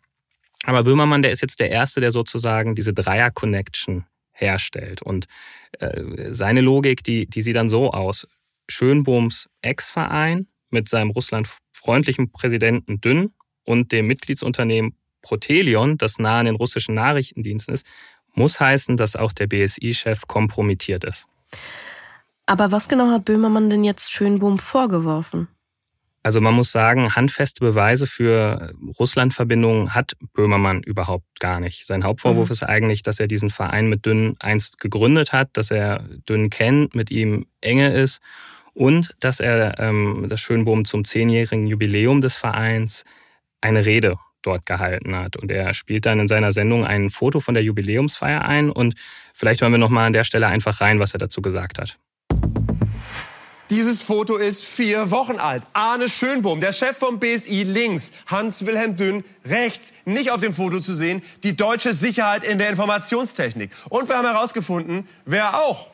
[0.64, 5.02] Aber Böhmermann, der ist jetzt der Erste, der sozusagen diese Dreier-Connection herstellt.
[5.02, 5.26] Und
[5.78, 8.26] äh, seine Logik, die, die sieht dann so aus.
[8.68, 13.32] Schönbohms Ex-Verein mit seinem russlandfreundlichen Präsidenten Dünn
[13.64, 17.86] und dem Mitgliedsunternehmen Protelion, das nahe an den russischen Nachrichtendiensten ist,
[18.34, 21.26] muss heißen, dass auch der BSI-Chef kompromittiert ist.
[22.46, 25.48] Aber was genau hat Böhmermann denn jetzt Schönbohm vorgeworfen?
[26.22, 31.86] Also man muss sagen, handfeste Beweise für Russland-Verbindungen hat Böhmermann überhaupt gar nicht.
[31.86, 32.52] Sein Hauptvorwurf mhm.
[32.52, 36.94] ist eigentlich, dass er diesen Verein mit Dünn einst gegründet hat, dass er Dünn kennt,
[36.94, 38.20] mit ihm enge ist
[38.74, 43.04] und dass er ähm, das Schönbohm zum zehnjährigen Jubiläum des Vereins
[43.60, 45.36] eine Rede dort gehalten hat.
[45.36, 48.94] Und er spielt dann in seiner Sendung ein Foto von der Jubiläumsfeier ein und
[49.32, 51.98] vielleicht hören wir nochmal an der Stelle einfach rein, was er dazu gesagt hat.
[53.70, 55.62] Dieses Foto ist vier Wochen alt.
[55.72, 60.92] Arne Schönbohm, der Chef vom BSI links, Hans-Wilhelm Dünn rechts, nicht auf dem Foto zu
[60.92, 63.70] sehen, die deutsche Sicherheit in der Informationstechnik.
[63.88, 65.90] Und wir haben herausgefunden, wer auch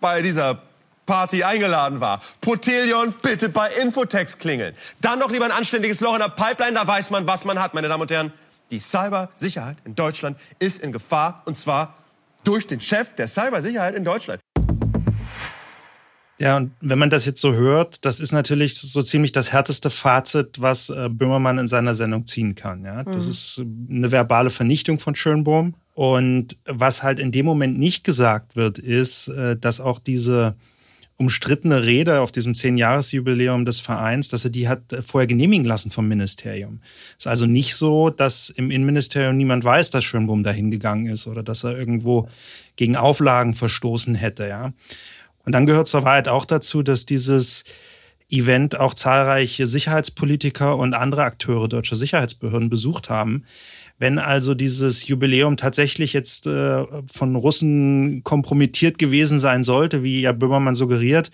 [0.00, 0.62] bei dieser
[1.06, 2.20] Party eingeladen war.
[2.40, 4.74] Protelion, bitte bei Infotext klingeln.
[5.00, 7.74] Dann noch lieber ein anständiges Loch in der Pipeline, da weiß man, was man hat,
[7.74, 8.32] meine Damen und Herren.
[8.70, 11.94] Die Cybersicherheit in Deutschland ist in Gefahr und zwar
[12.44, 14.40] durch den Chef der Cybersicherheit in Deutschland.
[16.38, 19.88] Ja, und wenn man das jetzt so hört, das ist natürlich so ziemlich das härteste
[19.88, 22.84] Fazit, was äh, Böhmermann in seiner Sendung ziehen kann.
[22.84, 23.30] Ja, das mhm.
[23.30, 25.74] ist eine verbale Vernichtung von Schönbohm.
[25.94, 30.56] Und was halt in dem Moment nicht gesagt wird, ist, äh, dass auch diese
[31.16, 36.08] umstrittene Rede auf diesem Zehn-Jahres-Jubiläum des Vereins, dass er die hat vorher genehmigen lassen vom
[36.08, 36.80] Ministerium.
[37.10, 41.26] Es ist also nicht so, dass im Innenministerium niemand weiß, dass Schönbohm dahin gegangen ist
[41.26, 42.28] oder dass er irgendwo
[42.76, 44.72] gegen Auflagen verstoßen hätte, ja.
[45.44, 47.64] Und dann gehört zur Wahrheit auch dazu, dass dieses
[48.30, 53.44] Event auch zahlreiche Sicherheitspolitiker und andere Akteure deutscher Sicherheitsbehörden besucht haben.
[53.98, 60.32] Wenn also dieses Jubiläum tatsächlich jetzt äh, von Russen kompromittiert gewesen sein sollte, wie ja
[60.32, 61.30] Böhmermann suggeriert,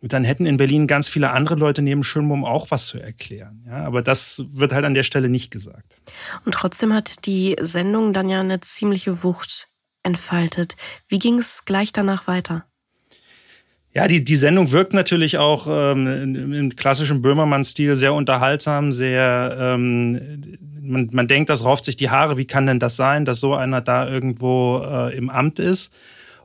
[0.00, 3.64] dann hätten in Berlin ganz viele andere Leute neben Schönbohm auch was zu erklären.
[3.66, 5.96] Ja, aber das wird halt an der Stelle nicht gesagt.
[6.44, 9.68] Und trotzdem hat die Sendung dann ja eine ziemliche Wucht
[10.02, 10.76] entfaltet.
[11.08, 12.66] Wie ging es gleich danach weiter?
[13.94, 20.58] Ja, die, die Sendung wirkt natürlich auch ähm, im klassischen Böhmermann-Stil sehr unterhaltsam, sehr, ähm,
[20.80, 23.54] man, man denkt, das rauft sich die Haare, wie kann denn das sein, dass so
[23.54, 25.92] einer da irgendwo äh, im Amt ist?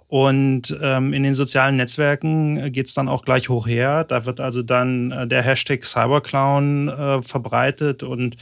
[0.09, 4.05] Und ähm, in den sozialen Netzwerken geht's dann auch gleich hoch her.
[4.05, 8.37] Da wird also dann äh, der Hashtag Cyberclown äh, verbreitet und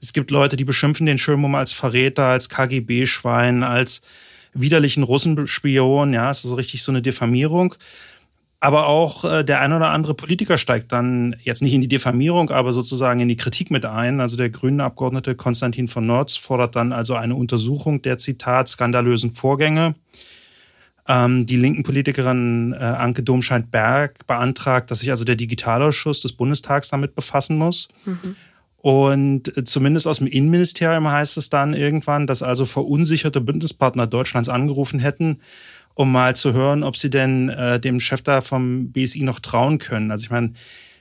[0.00, 4.00] es gibt Leute, die beschimpfen den Schirmum als Verräter, als KGB-Schwein, als
[4.54, 6.14] widerlichen Russenspion.
[6.14, 7.74] Ja, es ist so richtig so eine Diffamierung.
[8.62, 12.50] Aber auch äh, der ein oder andere Politiker steigt dann jetzt nicht in die Diffamierung,
[12.50, 14.20] aber sozusagen in die Kritik mit ein.
[14.20, 19.32] Also der grüne Abgeordnete Konstantin von Notz fordert dann also eine Untersuchung der Zitat skandalösen
[19.32, 19.94] Vorgänge.
[21.08, 26.90] Ähm, die linken Politikerin äh, Anke Domscheit-Berg beantragt, dass sich also der Digitalausschuss des Bundestags
[26.90, 27.88] damit befassen muss.
[28.04, 28.36] Mhm.
[28.76, 34.50] Und äh, zumindest aus dem Innenministerium heißt es dann irgendwann, dass also verunsicherte Bündnispartner Deutschlands
[34.50, 35.40] angerufen hätten
[35.94, 39.78] um mal zu hören, ob sie denn äh, dem Chef da vom BSI noch trauen
[39.78, 40.10] können.
[40.10, 40.52] Also ich meine,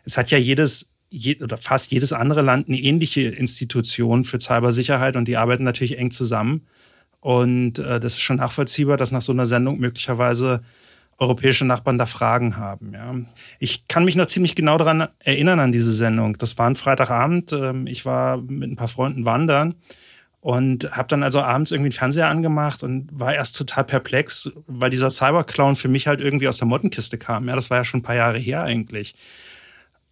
[0.04, 5.15] es hat ja jedes je, oder fast jedes andere Land eine ähnliche Institution für Cybersicherheit
[5.15, 6.67] und die arbeiten natürlich eng zusammen.
[7.21, 10.62] Und äh, das ist schon nachvollziehbar, dass nach so einer Sendung möglicherweise
[11.17, 12.93] europäische Nachbarn da Fragen haben.
[12.93, 13.13] Ja.
[13.60, 16.38] Ich kann mich noch ziemlich genau daran erinnern an diese Sendung.
[16.38, 17.52] Das war ein Freitagabend.
[17.52, 19.75] Ähm, ich war mit ein paar Freunden wandern
[20.41, 24.89] und habe dann also abends irgendwie den Fernseher angemacht und war erst total perplex, weil
[24.89, 27.47] dieser Cyberclown für mich halt irgendwie aus der Mottenkiste kam.
[27.47, 29.15] Ja, das war ja schon ein paar Jahre her eigentlich.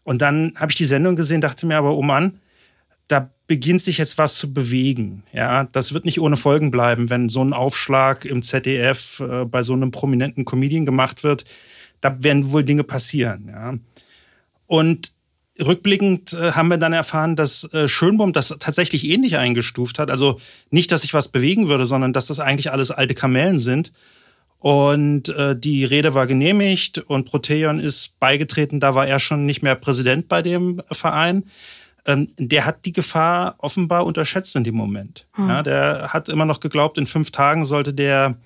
[0.03, 2.39] Und dann habe ich die Sendung gesehen, dachte mir aber, oh Mann,
[3.07, 5.23] da beginnt sich jetzt was zu bewegen.
[5.31, 9.63] Ja, das wird nicht ohne Folgen bleiben, wenn so ein Aufschlag im ZDF äh, bei
[9.63, 11.45] so einem prominenten Comedian gemacht wird.
[12.01, 13.47] Da werden wohl Dinge passieren.
[13.47, 13.75] Ja.
[14.65, 15.13] Und
[15.59, 20.11] Rückblickend äh, haben wir dann erfahren, dass äh, Schönbohm das tatsächlich ähnlich eingestuft hat.
[20.11, 20.39] Also
[20.69, 23.91] nicht, dass sich was bewegen würde, sondern dass das eigentlich alles alte Kamellen sind.
[24.59, 28.79] Und äh, die Rede war genehmigt und Proteon ist beigetreten.
[28.79, 31.45] Da war er schon nicht mehr Präsident bei dem Verein.
[32.05, 35.27] Ähm, der hat die Gefahr offenbar unterschätzt in dem Moment.
[35.33, 35.49] Hm.
[35.49, 38.37] Ja, der hat immer noch geglaubt, in fünf Tagen sollte der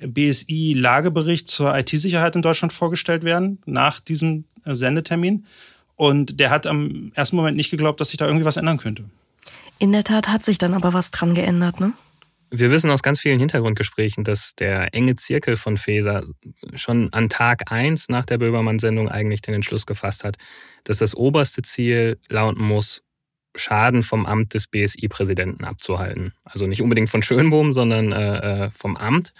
[0.00, 5.46] BSI-Lagebericht zur IT-Sicherheit in Deutschland vorgestellt werden, nach diesem äh, Sendetermin.
[5.96, 9.04] Und der hat am ersten Moment nicht geglaubt, dass sich da irgendwie was ändern könnte.
[9.78, 11.92] In der Tat hat sich dann aber was dran geändert, ne?
[12.50, 16.24] Wir wissen aus ganz vielen Hintergrundgesprächen, dass der enge Zirkel von Feser
[16.74, 20.36] schon an Tag eins nach der Böhmermann-Sendung eigentlich den Entschluss gefasst hat,
[20.84, 23.02] dass das oberste Ziel lauten muss,
[23.56, 26.32] Schaden vom Amt des BSI-Präsidenten abzuhalten.
[26.44, 29.32] Also nicht unbedingt von Schönbohm, sondern äh, äh, vom Amt.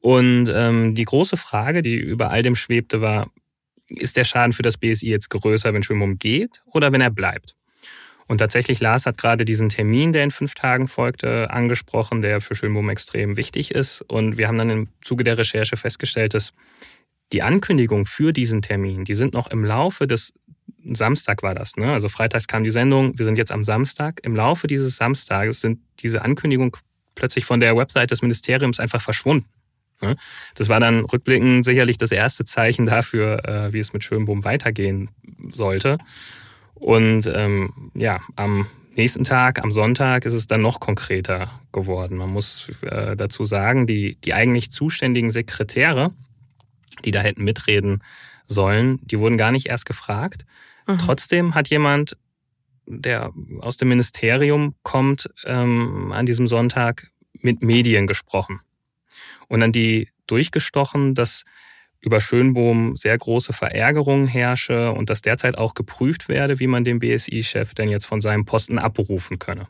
[0.00, 3.30] Und ähm, die große Frage, die über all dem schwebte, war,
[3.88, 7.54] ist der Schaden für das BSI jetzt größer, wenn Schönbohm geht oder wenn er bleibt?
[8.26, 12.54] Und tatsächlich, Lars hat gerade diesen Termin, der in fünf Tagen folgte, angesprochen, der für
[12.54, 14.00] Schönbohm extrem wichtig ist.
[14.02, 16.52] Und wir haben dann im Zuge der Recherche festgestellt, dass
[17.32, 20.32] die Ankündigung für diesen Termin, die sind noch im Laufe des
[20.92, 21.92] Samstag war das, ne?
[21.92, 24.20] Also freitags kam die Sendung, wir sind jetzt am Samstag.
[24.22, 26.76] Im Laufe dieses Samstages sind diese Ankündigung
[27.14, 29.46] plötzlich von der Website des Ministeriums einfach verschwunden.
[30.02, 30.16] Ne?
[30.54, 35.10] Das war dann rückblickend sicherlich das erste Zeichen dafür, äh, wie es mit Schönbohm weitergehen
[35.48, 35.98] sollte.
[36.74, 42.16] Und ähm, ja, am nächsten Tag, am Sonntag, ist es dann noch konkreter geworden.
[42.16, 46.12] Man muss äh, dazu sagen, die, die eigentlich zuständigen Sekretäre,
[47.04, 48.02] die da hätten mitreden
[48.46, 50.44] sollen, die wurden gar nicht erst gefragt.
[50.86, 50.98] Mhm.
[50.98, 52.16] Trotzdem hat jemand,
[52.86, 58.60] der aus dem Ministerium kommt, ähm, an diesem Sonntag mit Medien gesprochen
[59.48, 61.44] und dann die durchgestochen, dass
[62.00, 66.98] über Schönbohm sehr große Verärgerung herrsche und dass derzeit auch geprüft werde, wie man den
[66.98, 69.66] BSI-Chef denn jetzt von seinem Posten abberufen könne.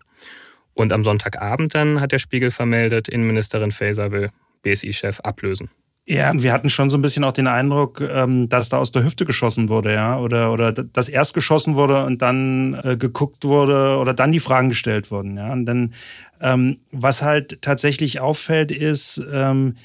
[0.73, 4.31] Und am Sonntagabend dann hat der Spiegel vermeldet, Innenministerin Faeser will
[4.63, 5.71] BSI-Chef ablösen.
[6.07, 9.05] Ja, wir hatten schon so ein bisschen auch den Eindruck, ähm, dass da aus der
[9.05, 13.97] Hüfte geschossen wurde, ja, oder oder dass erst geschossen wurde und dann äh, geguckt wurde
[13.97, 15.51] oder dann die Fragen gestellt wurden, ja.
[15.51, 15.95] Und dann,
[16.43, 19.77] ähm, was halt tatsächlich auffällt, ist ähm,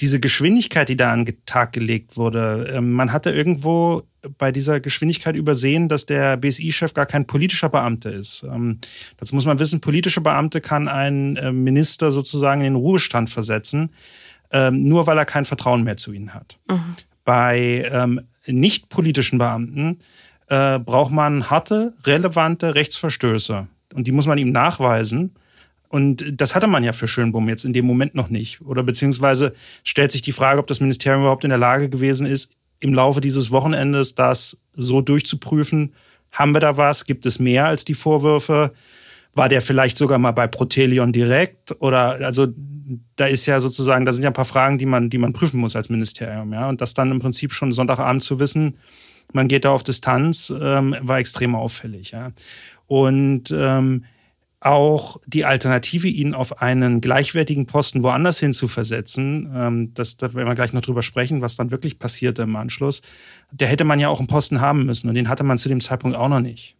[0.00, 2.80] diese Geschwindigkeit, die da an den Tag gelegt wurde.
[2.80, 4.04] Man hatte irgendwo
[4.38, 8.46] bei dieser Geschwindigkeit übersehen, dass der BSI-Chef gar kein politischer Beamter ist.
[9.18, 9.82] Das muss man wissen.
[9.82, 13.90] Politische Beamte kann ein äh, Minister sozusagen in den Ruhestand versetzen
[14.52, 16.58] ähm, nur weil er kein Vertrauen mehr zu ihnen hat.
[16.68, 16.96] Mhm.
[17.24, 20.00] Bei ähm, nicht politischen Beamten
[20.48, 23.68] äh, braucht man harte, relevante Rechtsverstöße.
[23.94, 25.34] Und die muss man ihm nachweisen.
[25.88, 28.60] Und das hatte man ja für Schönbohm jetzt in dem Moment noch nicht.
[28.60, 32.52] Oder beziehungsweise stellt sich die Frage, ob das Ministerium überhaupt in der Lage gewesen ist,
[32.78, 35.94] im Laufe dieses Wochenendes das so durchzuprüfen.
[36.30, 37.04] Haben wir da was?
[37.04, 38.72] Gibt es mehr als die Vorwürfe?
[39.40, 41.74] War der vielleicht sogar mal bei Protelion direkt?
[41.80, 42.48] Oder also
[43.16, 45.60] da ist ja sozusagen, da sind ja ein paar Fragen, die man, die man prüfen
[45.60, 46.68] muss als Ministerium, ja.
[46.68, 48.76] Und das dann im Prinzip schon Sonntagabend zu wissen,
[49.32, 52.32] man geht da auf Distanz, ähm, war extrem auffällig, ja.
[52.86, 54.04] Und ähm,
[54.60, 60.34] auch die Alternative, ihn auf einen gleichwertigen Posten woanders hin zu versetzen, ähm, das, da
[60.34, 63.00] werden wir gleich noch drüber sprechen, was dann wirklich passierte im Anschluss,
[63.50, 65.80] der hätte man ja auch einen Posten haben müssen und den hatte man zu dem
[65.80, 66.76] Zeitpunkt auch noch nicht.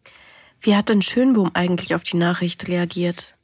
[0.60, 3.34] Wie hat denn Schönbohm eigentlich auf die Nachricht reagiert?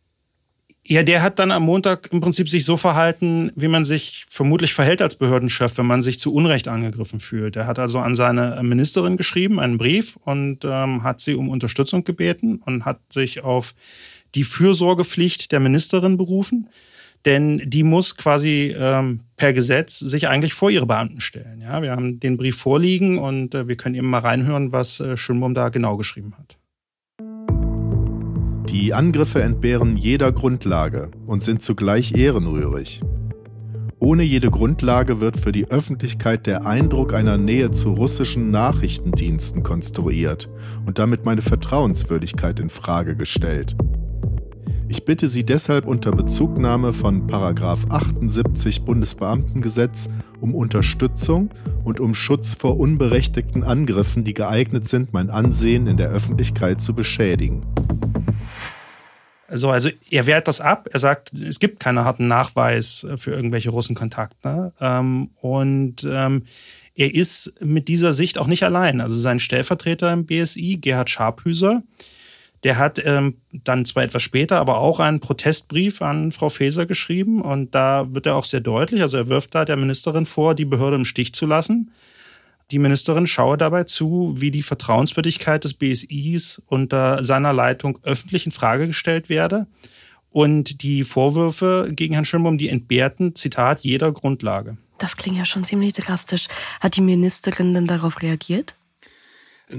[0.89, 4.73] Ja, der hat dann am Montag im Prinzip sich so verhalten, wie man sich vermutlich
[4.73, 7.57] verhält als Behördenchef, wenn man sich zu Unrecht angegriffen fühlt.
[7.57, 12.05] Er hat also an seine Ministerin geschrieben, einen Brief, und ähm, hat sie um Unterstützung
[12.05, 13.75] gebeten und hat sich auf
[14.37, 16.69] die Fürsorgepflicht der Ministerin berufen.
[17.25, 21.63] Denn die muss quasi ähm, per Gesetz sich eigentlich vor ihre Beamten stellen.
[21.63, 25.17] Ja, wir haben den Brief vorliegen und äh, wir können eben mal reinhören, was äh,
[25.17, 26.57] Schönbaum da genau geschrieben hat.
[28.79, 33.01] Die Angriffe entbehren jeder Grundlage und sind zugleich ehrenrührig.
[33.99, 40.51] Ohne jede Grundlage wird für die Öffentlichkeit der Eindruck einer Nähe zu russischen Nachrichtendiensten konstruiert
[40.85, 43.75] und damit meine Vertrauenswürdigkeit in Frage gestellt.
[44.89, 50.09] Ich bitte Sie deshalb unter Bezugnahme von 78 Bundesbeamtengesetz
[50.43, 51.49] um Unterstützung
[51.87, 56.95] und um Schutz vor unberechtigten Angriffen, die geeignet sind, mein Ansehen in der Öffentlichkeit zu
[56.95, 57.65] beschädigen.
[59.49, 60.89] So, also er wehrt das ab.
[60.93, 64.73] Er sagt, es gibt keinen harten Nachweis für irgendwelche Russenkontakte.
[64.81, 66.43] Ähm, und ähm,
[66.97, 69.01] er ist mit dieser Sicht auch nicht allein.
[69.01, 71.85] Also sein Stellvertreter im BSI, Gerhard Scharphüser,
[72.65, 77.41] der hat ähm, dann zwar etwas später, aber auch einen Protestbrief an Frau Faeser geschrieben.
[77.43, 79.03] Und da wird er auch sehr deutlich.
[79.03, 81.93] Also er wirft da der Ministerin vor, die Behörde im Stich zu lassen.
[82.73, 88.53] Die Ministerin schaue dabei zu, wie die Vertrauenswürdigkeit des BSIs unter seiner Leitung öffentlich in
[88.53, 89.67] Frage gestellt werde.
[90.31, 94.77] Und die Vorwürfe gegen Herrn Schönbaum, die entbehrten, Zitat, jeder Grundlage.
[94.99, 96.49] Das klingt ja schon ziemlich drastisch.
[96.81, 98.75] Hat die Ministerin denn darauf reagiert?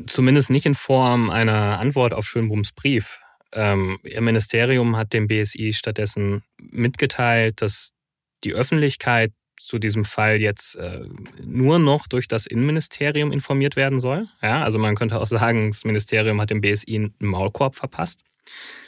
[0.07, 3.21] Zumindest nicht in Form einer Antwort auf Schönbohms Brief.
[3.53, 7.91] Ähm, ihr Ministerium hat dem BSI stattdessen mitgeteilt, dass
[8.43, 11.01] die Öffentlichkeit zu diesem Fall jetzt äh,
[11.43, 14.27] nur noch durch das Innenministerium informiert werden soll.
[14.41, 18.21] Ja, also man könnte auch sagen, das Ministerium hat dem BSI einen Maulkorb verpasst.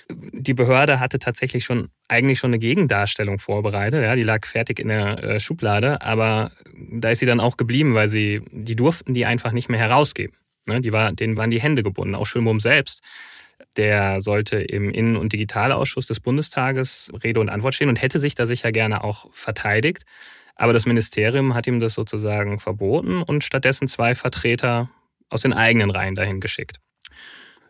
[0.10, 4.04] Die Behörde hatte tatsächlich schon eigentlich schon eine Gegendarstellung vorbereitet.
[4.04, 7.94] Ja, die lag fertig in der äh, Schublade, aber da ist sie dann auch geblieben,
[7.94, 10.34] weil sie die durften die einfach nicht mehr herausgeben.
[10.66, 12.16] Ne, die war, denen waren die Hände gebunden.
[12.16, 13.02] Auch Schönbohm selbst
[13.78, 18.36] der sollte im Innen- und Digitalausschuss des Bundestages Rede und Antwort stehen und hätte sich
[18.36, 20.04] da sicher gerne auch verteidigt.
[20.56, 24.90] Aber das Ministerium hat ihm das sozusagen verboten und stattdessen zwei Vertreter
[25.30, 26.78] aus den eigenen Reihen dahin geschickt.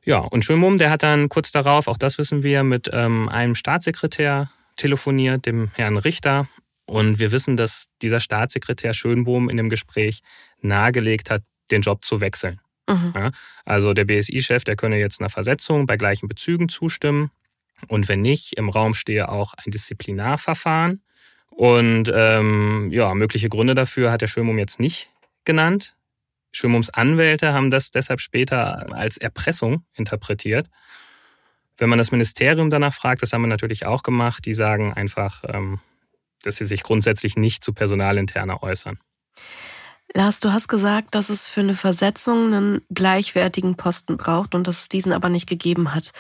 [0.04, 3.54] Ja, und Schönbohm, der hat dann kurz darauf, auch das wissen wir, mit ähm, einem
[3.54, 6.48] Staatssekretär telefoniert, dem Herrn Richter.
[6.88, 10.22] Und wir wissen, dass dieser Staatssekretär Schönbohm in dem Gespräch
[10.62, 12.60] nahegelegt hat, den Job zu wechseln.
[12.90, 13.14] Mhm.
[13.16, 13.32] Ja,
[13.66, 17.32] also der BSI-Chef, der könne jetzt einer Versetzung bei gleichen Bezügen zustimmen.
[17.88, 21.02] Und wenn nicht, im Raum stehe auch ein Disziplinarverfahren.
[21.50, 25.10] Und ähm, ja, mögliche Gründe dafür hat der Schönbohm jetzt nicht
[25.46, 25.96] genannt.
[26.52, 30.68] Schönbohms Anwälte haben das deshalb später als Erpressung interpretiert.
[31.78, 35.44] Wenn man das Ministerium danach fragt, das haben wir natürlich auch gemacht, die sagen einfach,
[35.48, 35.80] ähm,
[36.44, 39.00] dass sie sich grundsätzlich nicht zu Personalinterner äußern.
[40.14, 44.82] Lars, du hast gesagt, dass es für eine Versetzung einen gleichwertigen Posten braucht und dass
[44.82, 46.12] es diesen aber nicht gegeben hat.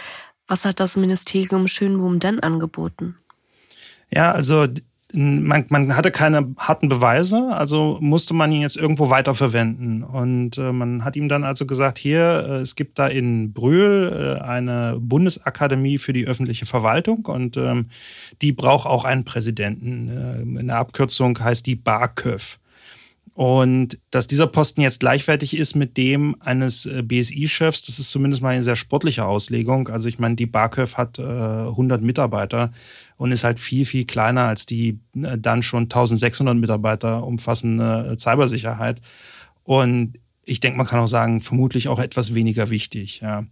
[0.47, 3.17] Was hat das Ministerium Schönbohm denn angeboten?
[4.11, 4.67] Ja, also
[5.11, 10.03] man, man hatte keine harten Beweise, also musste man ihn jetzt irgendwo weiterverwenden.
[10.03, 14.37] Und äh, man hat ihm dann also gesagt, hier, äh, es gibt da in Brühl
[14.39, 17.87] äh, eine Bundesakademie für die öffentliche Verwaltung und ähm,
[18.41, 20.09] die braucht auch einen Präsidenten.
[20.09, 22.59] Äh, in der Abkürzung heißt die BAKÖV.
[23.39, 28.41] Und dass dieser Posten jetzt gleichwertig ist mit dem eines äh, BSI-Chefs, das ist zumindest
[28.41, 29.87] mal eine sehr sportliche Auslegung.
[29.87, 32.73] Also ich meine, die BAKÖV hat äh, 100 Mitarbeiter
[33.15, 38.17] und ist halt viel, viel kleiner als die äh, dann schon 1600 Mitarbeiter umfassende äh,
[38.17, 38.99] Cybersicherheit.
[39.63, 43.21] Und ich denke, man kann auch sagen, vermutlich auch etwas weniger wichtig.
[43.21, 43.45] Ja.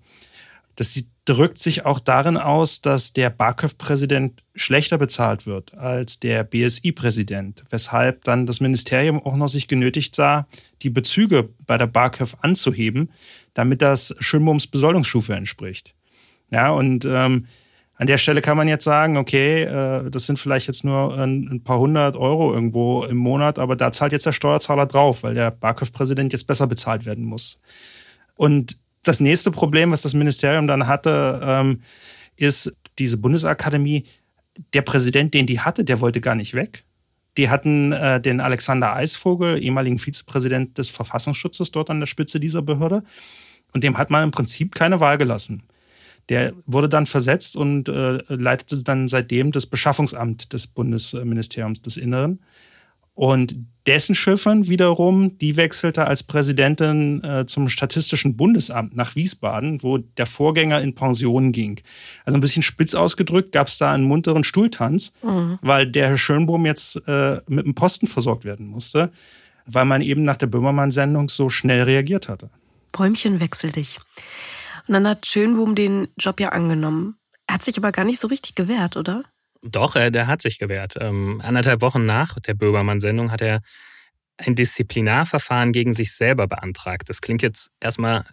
[0.78, 7.63] Das drückt sich auch darin aus, dass der BAKÖV-Präsident schlechter bezahlt wird als der BSI-Präsident,
[7.71, 10.47] weshalb dann das Ministerium auch noch sich genötigt sah,
[10.84, 13.11] die Bezüge bei der BAKÖV anzuheben,
[13.55, 15.95] damit das Schönbums Besoldungsstufe entspricht.
[16.51, 17.47] Ja, und ähm,
[17.95, 21.49] an der Stelle kann man jetzt sagen, okay, äh, das sind vielleicht jetzt nur ein,
[21.49, 25.34] ein, paar hundert Euro irgendwo im Monat, aber da zahlt jetzt der Steuerzahler drauf, weil
[25.34, 27.59] der BAKÖV-Präsident jetzt besser bezahlt werden muss.
[28.36, 31.81] Und das nächste Problem, was das Ministerium dann hatte, ähm,
[32.35, 34.05] ist diese Bundesakademie.
[34.73, 36.83] Der Präsident, den die hatte, der wollte gar nicht weg.
[37.37, 42.63] Die hatten äh, den Alexander Eisvogel, ehemaligen Vizepräsident des Verfassungsschutzes, dort an der Spitze dieser
[42.63, 43.03] Behörde.
[43.73, 45.63] Und dem hat man im Prinzip keine Wahl gelassen.
[46.29, 52.39] Der wurde dann versetzt und äh, leitete dann seitdem das Beschaffungsamt des Bundesministeriums des Inneren.
[53.13, 53.55] Und
[53.88, 60.25] dessen Schiffern wiederum, die wechselte als Präsidentin äh, zum Statistischen Bundesamt nach Wiesbaden, wo der
[60.25, 61.79] Vorgänger in Pension ging.
[62.25, 65.57] Also ein bisschen spitz ausgedrückt gab es da einen munteren Stuhltanz, mhm.
[65.61, 69.11] weil der Herr Schönbohm jetzt äh, mit einem Posten versorgt werden musste,
[69.65, 72.49] weil man eben nach der Böhmermann-Sendung so schnell reagiert hatte.
[72.91, 73.99] Bäumchen wechsel dich.
[74.88, 77.15] Und dann hat Schönbohm den Job ja angenommen.
[77.47, 79.23] Er hat sich aber gar nicht so richtig gewehrt, oder?
[79.61, 80.95] Doch, er, der hat sich gewehrt.
[80.99, 83.61] Ähm, anderthalb Wochen nach der Böhmermann-Sendung hat er
[84.37, 87.09] ein Disziplinarverfahren gegen sich selber beantragt.
[87.09, 88.23] Das klingt jetzt erstmal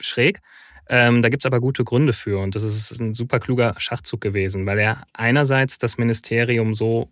[0.00, 0.40] schräg.
[0.88, 4.66] Ähm, da gibt's aber gute Gründe für und das ist ein super kluger Schachzug gewesen,
[4.66, 7.10] weil er einerseits das Ministerium so,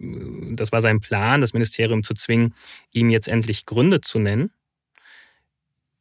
[0.00, 2.54] äh, das war sein Plan, das Ministerium zu zwingen,
[2.90, 4.50] ihm jetzt endlich Gründe zu nennen,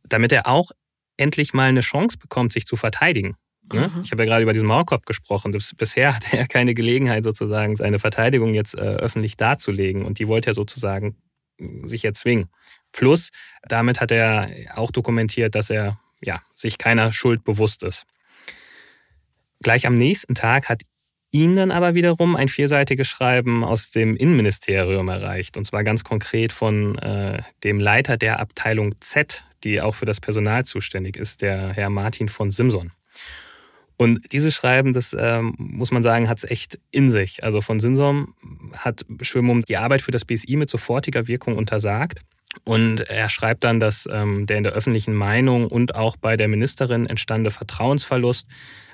[0.04, 0.72] damit er auch
[1.18, 3.36] endlich mal eine Chance bekommt, sich zu verteidigen.
[3.72, 3.92] Ne?
[3.94, 4.02] Mhm.
[4.04, 5.52] Ich habe ja gerade über diesen Maulkorb gesprochen.
[5.78, 10.06] Bisher hatte er keine Gelegenheit, sozusagen seine Verteidigung jetzt äh, öffentlich darzulegen.
[10.06, 11.16] Und die wollte er sozusagen
[11.60, 12.50] äh, sich erzwingen.
[12.92, 13.30] Plus,
[13.64, 18.06] damit hat er auch dokumentiert, dass er ja, sich keiner Schuld bewusst ist.
[19.64, 20.82] Gleich am nächsten Tag hat
[21.32, 25.56] ihn dann aber wiederum ein vierseitiges Schreiben aus dem Innenministerium erreicht.
[25.56, 30.20] Und zwar ganz konkret von äh, dem Leiter der Abteilung Z, die auch für das
[30.20, 32.92] Personal zuständig ist, der Herr Martin von Simson.
[34.02, 37.44] Und dieses Schreiben, das ähm, muss man sagen, hat es echt in sich.
[37.44, 38.34] Also von Sinsom
[38.76, 42.22] hat Schwimmum die Arbeit für das BSI mit sofortiger Wirkung untersagt.
[42.64, 46.48] Und er schreibt dann, dass ähm, der in der öffentlichen Meinung und auch bei der
[46.48, 48.48] Ministerin entstandene Vertrauensverlust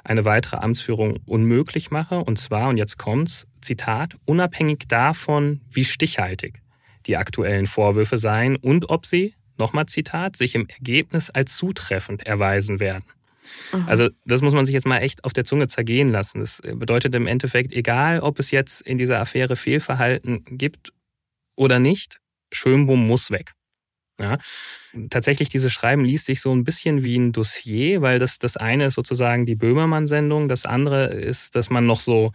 [0.04, 2.18] eine weitere Amtsführung unmöglich mache.
[2.18, 6.60] Und zwar, und jetzt kommt's, Zitat, unabhängig davon, wie stichhaltig
[7.06, 12.82] die aktuellen Vorwürfe seien und ob sie, nochmal Zitat, sich im Ergebnis als zutreffend erweisen
[12.82, 13.06] werden.
[13.74, 13.88] Mhm.
[13.88, 16.40] Also das muss man sich jetzt mal echt auf der Zunge zergehen lassen.
[16.42, 20.94] Das bedeutet im Endeffekt, egal ob es jetzt in dieser Affäre Fehlverhalten gibt
[21.56, 22.20] oder nicht,
[22.52, 23.54] Schönbohm muss weg.
[24.20, 24.40] Ja,
[25.12, 28.88] tatsächlich, dieses Schreiben liest sich so ein bisschen wie ein Dossier, weil das, das eine
[28.88, 32.32] ist sozusagen die Böhmermann-Sendung, das andere ist, dass man noch so,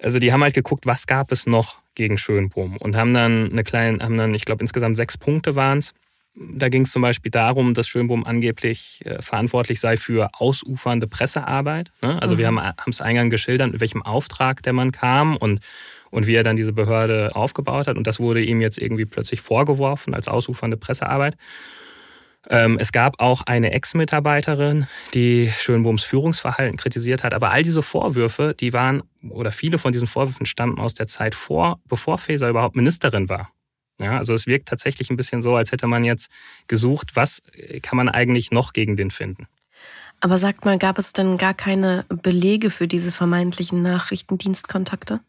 [0.00, 3.62] also die haben halt geguckt, was gab es noch gegen Schönbohm und haben dann eine
[3.62, 5.94] kleine, haben dann, ich glaube, insgesamt sechs Punkte waren es,
[6.36, 11.90] da ging es zum Beispiel darum, dass Schönbohm angeblich äh, verantwortlich sei für ausufernde Pressearbeit.
[12.02, 12.20] Ne?
[12.20, 12.38] Also mhm.
[12.38, 15.60] wir haben es eingangs geschildert, mit welchem Auftrag der Mann kam und,
[16.10, 17.96] und wie er dann diese Behörde aufgebaut hat.
[17.96, 21.36] Und das wurde ihm jetzt irgendwie plötzlich vorgeworfen als ausufernde Pressearbeit.
[22.48, 27.34] Ähm, es gab auch eine Ex-Mitarbeiterin, die Schönbohms Führungsverhalten kritisiert hat.
[27.34, 31.34] Aber all diese Vorwürfe, die waren, oder viele von diesen Vorwürfen stammten aus der Zeit
[31.34, 33.50] vor, bevor Faeser überhaupt Ministerin war.
[34.00, 36.30] Ja, also es wirkt tatsächlich ein bisschen so, als hätte man jetzt
[36.66, 37.42] gesucht, was
[37.82, 39.46] kann man eigentlich noch gegen den finden.
[40.20, 45.20] Aber sagt mal, gab es denn gar keine Belege für diese vermeintlichen Nachrichtendienstkontakte?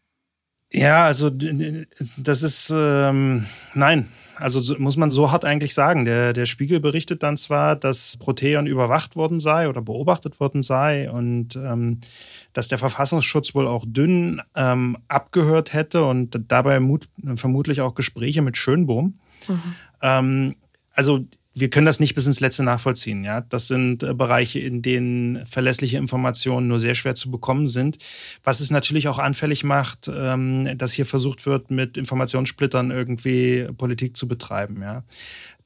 [0.70, 4.08] Ja, also das ist ähm, nein,
[4.38, 6.04] also muss man so hart eigentlich sagen.
[6.04, 11.10] Der, der Spiegel berichtet dann zwar, dass Proteon überwacht worden sei oder beobachtet worden sei
[11.10, 12.00] und ähm,
[12.52, 18.42] dass der Verfassungsschutz wohl auch dünn ähm, abgehört hätte und dabei mut, vermutlich auch Gespräche
[18.42, 19.18] mit Schönbohm.
[19.48, 19.74] Mhm.
[20.02, 20.56] Ähm,
[20.94, 21.24] also
[21.60, 23.24] wir können das nicht bis ins Letzte nachvollziehen.
[23.24, 27.98] Ja, das sind äh, Bereiche, in denen verlässliche Informationen nur sehr schwer zu bekommen sind.
[28.44, 34.16] Was es natürlich auch anfällig macht, ähm, dass hier versucht wird, mit Informationssplittern irgendwie Politik
[34.16, 34.82] zu betreiben.
[34.82, 35.04] Ja,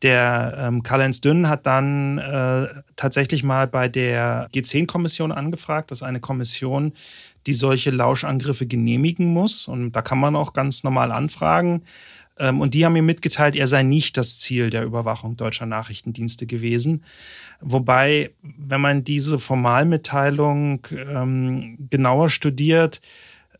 [0.02, 5.90] der ähm, Karl-Heinz Dünn hat dann äh, tatsächlich mal bei der G10-Kommission angefragt.
[5.90, 6.92] Das ist eine Kommission,
[7.46, 9.68] die solche Lauschangriffe genehmigen muss.
[9.68, 11.82] Und da kann man auch ganz normal anfragen.
[12.38, 16.46] Ähm, und die haben mir mitgeteilt, er sei nicht das Ziel der Überwachung deutscher Nachrichtendienste
[16.46, 17.04] gewesen.
[17.60, 23.00] Wobei, wenn man diese Formalmitteilung ähm, genauer studiert,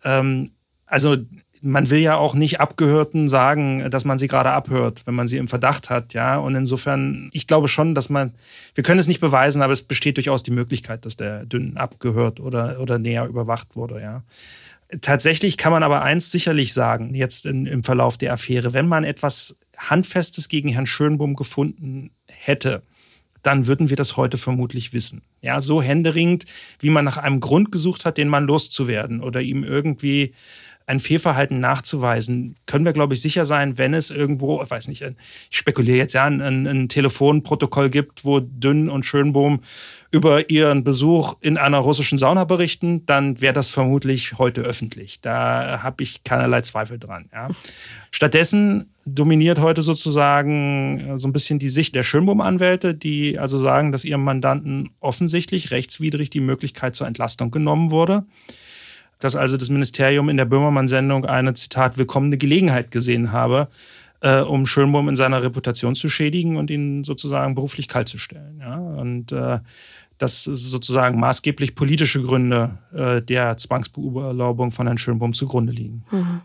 [0.04, 0.52] ähm,
[0.86, 1.16] also
[1.62, 5.36] man will ja auch nicht Abgehörten sagen, dass man sie gerade abhört, wenn man sie
[5.38, 6.36] im Verdacht hat, ja.
[6.38, 8.34] Und insofern, ich glaube schon, dass man,
[8.74, 12.40] wir können es nicht beweisen, aber es besteht durchaus die Möglichkeit, dass der Dünn abgehört
[12.40, 14.24] oder, oder näher überwacht wurde, ja.
[15.00, 19.04] Tatsächlich kann man aber eins sicherlich sagen, jetzt in, im Verlauf der Affäre, wenn man
[19.04, 22.82] etwas Handfestes gegen Herrn Schönbohm gefunden hätte,
[23.42, 25.22] dann würden wir das heute vermutlich wissen.
[25.40, 26.46] Ja, so händeringend,
[26.78, 30.34] wie man nach einem Grund gesucht hat, den Mann loszuwerden oder ihm irgendwie
[30.86, 35.02] ein Fehlverhalten nachzuweisen, können wir, glaube ich, sicher sein, wenn es irgendwo, ich weiß nicht,
[35.02, 39.60] ich spekuliere jetzt ja, ein, ein Telefonprotokoll gibt, wo Dünn und Schönbohm
[40.10, 45.20] über ihren Besuch in einer russischen Sauna berichten, dann wäre das vermutlich heute öffentlich.
[45.22, 47.30] Da habe ich keinerlei Zweifel dran.
[47.32, 47.48] Ja.
[48.10, 53.90] Stattdessen dominiert heute sozusagen äh, so ein bisschen die Sicht der Schönbohm-Anwälte, die also sagen,
[53.90, 58.24] dass ihrem Mandanten offensichtlich rechtswidrig die Möglichkeit zur Entlastung genommen wurde
[59.22, 63.68] dass also das Ministerium in der Böhmermann-Sendung eine, Zitat, willkommene Gelegenheit gesehen habe,
[64.20, 68.58] äh, um Schönbohm in seiner Reputation zu schädigen und ihn sozusagen beruflich kaltzustellen.
[68.60, 68.76] Ja?
[68.76, 69.60] Und äh,
[70.18, 76.04] das ist sozusagen maßgeblich politische Gründe äh, der Zwangsbeurlaubung von Herrn Schönbohm zugrunde liegen.
[76.10, 76.40] Mhm.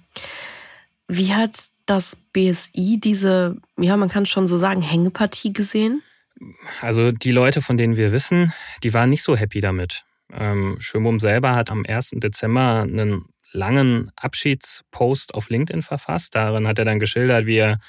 [1.08, 6.04] Wie hat das BSI diese, ja, man kann schon so sagen, Hängepartie gesehen?
[6.82, 8.54] Also die Leute, von denen wir wissen,
[8.84, 10.04] die waren nicht so happy damit.
[10.34, 12.12] Ähm, Schönbohm selber hat am 1.
[12.16, 16.36] Dezember einen langen Abschiedspost auf LinkedIn verfasst.
[16.36, 17.80] Darin hat er dann geschildert, wie er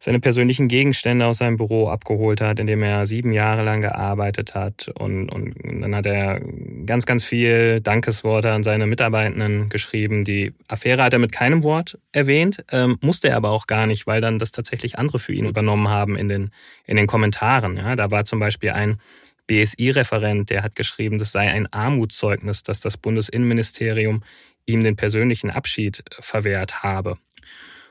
[0.00, 4.54] seine persönlichen Gegenstände aus seinem Büro abgeholt hat, in dem er sieben Jahre lang gearbeitet
[4.54, 4.88] hat.
[4.94, 6.40] Und, und dann hat er
[6.86, 10.24] ganz, ganz viel Dankesworte an seine Mitarbeitenden geschrieben.
[10.24, 14.06] Die Affäre hat er mit keinem Wort erwähnt, ähm, musste er aber auch gar nicht,
[14.06, 16.50] weil dann das tatsächlich andere für ihn übernommen haben in den,
[16.84, 17.76] in den Kommentaren.
[17.76, 19.00] Ja, da war zum Beispiel ein
[19.48, 24.22] BSI-Referent, der hat geschrieben, das sei ein Armutszeugnis, dass das Bundesinnenministerium
[24.66, 27.18] ihm den persönlichen Abschied verwehrt habe.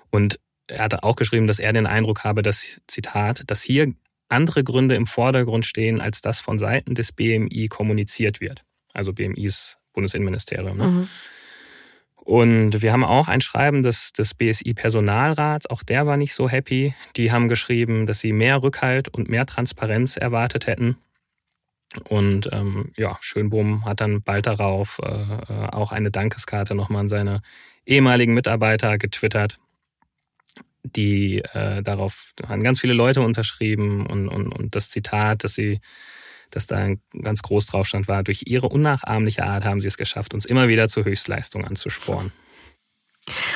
[0.10, 3.94] Und er hatte auch geschrieben, dass er den Eindruck habe, dass, Zitat, dass hier
[4.30, 8.64] andere Gründe im Vordergrund stehen, als das von Seiten des BMI kommuniziert wird.
[8.94, 10.78] Also BMIs Bundesinnenministerium.
[10.78, 10.88] Ne?
[10.88, 11.08] Mhm.
[12.16, 16.94] Und wir haben auch ein Schreiben des, des BSI-Personalrats, auch der war nicht so happy.
[17.16, 20.98] Die haben geschrieben, dass sie mehr Rückhalt und mehr Transparenz erwartet hätten.
[22.10, 27.10] Und ähm, ja, Schönbohm hat dann bald darauf äh, äh, auch eine Dankeskarte nochmal an
[27.10, 27.42] seine
[27.86, 29.58] ehemaligen Mitarbeiter getwittert.
[30.84, 35.80] Die äh, darauf haben ganz viele Leute unterschrieben und, und, und das Zitat, dass sie,
[36.52, 36.90] dass da
[37.22, 40.68] ganz groß drauf stand, war, durch ihre unnachahmliche Art haben sie es geschafft, uns immer
[40.68, 42.32] wieder zur Höchstleistung anzusporen.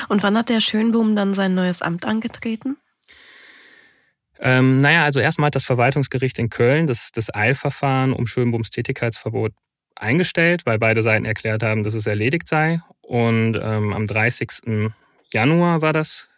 [0.08, 2.76] Und wann hat der Schönbohm dann sein neues Amt angetreten?
[4.44, 9.52] Ähm, naja, also erstmal hat das Verwaltungsgericht in Köln das, das Eilverfahren um Schönbohms Tätigkeitsverbot
[9.94, 12.80] eingestellt, weil beide Seiten erklärt haben, dass es erledigt sei.
[13.02, 14.90] Und ähm, am 30.
[15.32, 16.28] Januar war das,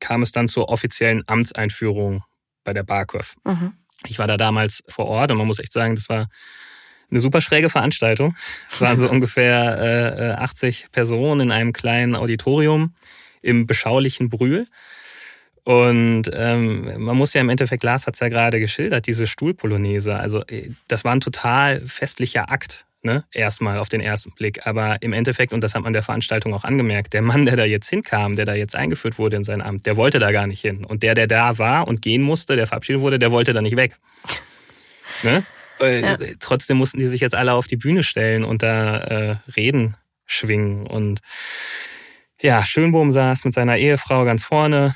[0.00, 2.24] kam es dann zur offiziellen Amtseinführung
[2.64, 3.36] bei der BAKÖV.
[3.44, 3.72] Mhm.
[4.06, 6.28] Ich war da damals vor Ort und man muss echt sagen, das war
[7.10, 8.34] eine super schräge Veranstaltung.
[8.68, 12.94] Es waren so ungefähr äh, 80 Personen in einem kleinen Auditorium
[13.42, 14.66] im beschaulichen Brühl.
[15.68, 20.16] Und ähm, man muss ja im Endeffekt, Lars hat es ja gerade geschildert, diese Stuhlpolonaise.
[20.16, 23.24] Also äh, das war ein total festlicher Akt, ne?
[23.32, 24.66] Erstmal auf den ersten Blick.
[24.66, 27.66] Aber im Endeffekt, und das hat man der Veranstaltung auch angemerkt, der Mann, der da
[27.66, 30.62] jetzt hinkam, der da jetzt eingeführt wurde in sein Amt, der wollte da gar nicht
[30.62, 30.86] hin.
[30.86, 33.76] Und der, der da war und gehen musste, der verabschiedet wurde, der wollte da nicht
[33.76, 33.94] weg.
[35.22, 35.44] Ne?
[35.80, 36.16] Äh, ja.
[36.38, 39.96] Trotzdem mussten die sich jetzt alle auf die Bühne stellen und da äh, Reden
[40.26, 40.86] schwingen.
[40.86, 41.20] Und
[42.40, 44.94] ja, Schönbohm saß mit seiner Ehefrau ganz vorne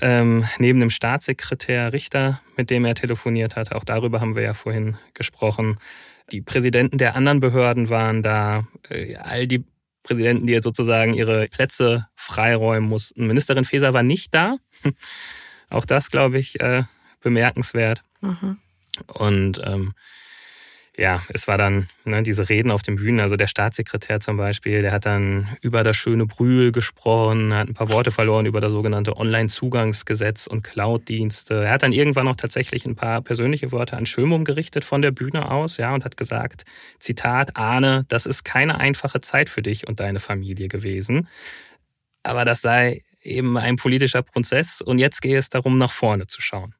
[0.00, 3.72] ähm, neben dem Staatssekretär Richter, mit dem er telefoniert hat.
[3.72, 5.78] Auch darüber haben wir ja vorhin gesprochen.
[6.32, 8.66] Die Präsidenten der anderen Behörden waren da.
[8.88, 9.64] Äh, all die
[10.02, 13.26] Präsidenten, die jetzt sozusagen ihre Plätze freiräumen mussten.
[13.26, 14.56] Ministerin Faeser war nicht da.
[15.70, 16.84] Auch das, glaube ich, äh,
[17.20, 18.02] bemerkenswert.
[18.20, 18.58] Mhm.
[19.06, 19.94] Und ähm,
[20.96, 24.82] ja, es war dann ne, diese Reden auf den Bühnen, also der Staatssekretär zum Beispiel,
[24.82, 28.70] der hat dann über das schöne Brühl gesprochen, hat ein paar Worte verloren über das
[28.70, 31.64] sogenannte Online-Zugangsgesetz und Cloud-Dienste.
[31.64, 35.10] Er hat dann irgendwann auch tatsächlich ein paar persönliche Worte an Schömum gerichtet von der
[35.10, 36.62] Bühne aus, ja, und hat gesagt,
[37.00, 41.28] Zitat, Ahne, das ist keine einfache Zeit für dich und deine Familie gewesen.
[42.22, 46.40] Aber das sei eben ein politischer Prozess und jetzt gehe es darum, nach vorne zu
[46.40, 46.74] schauen.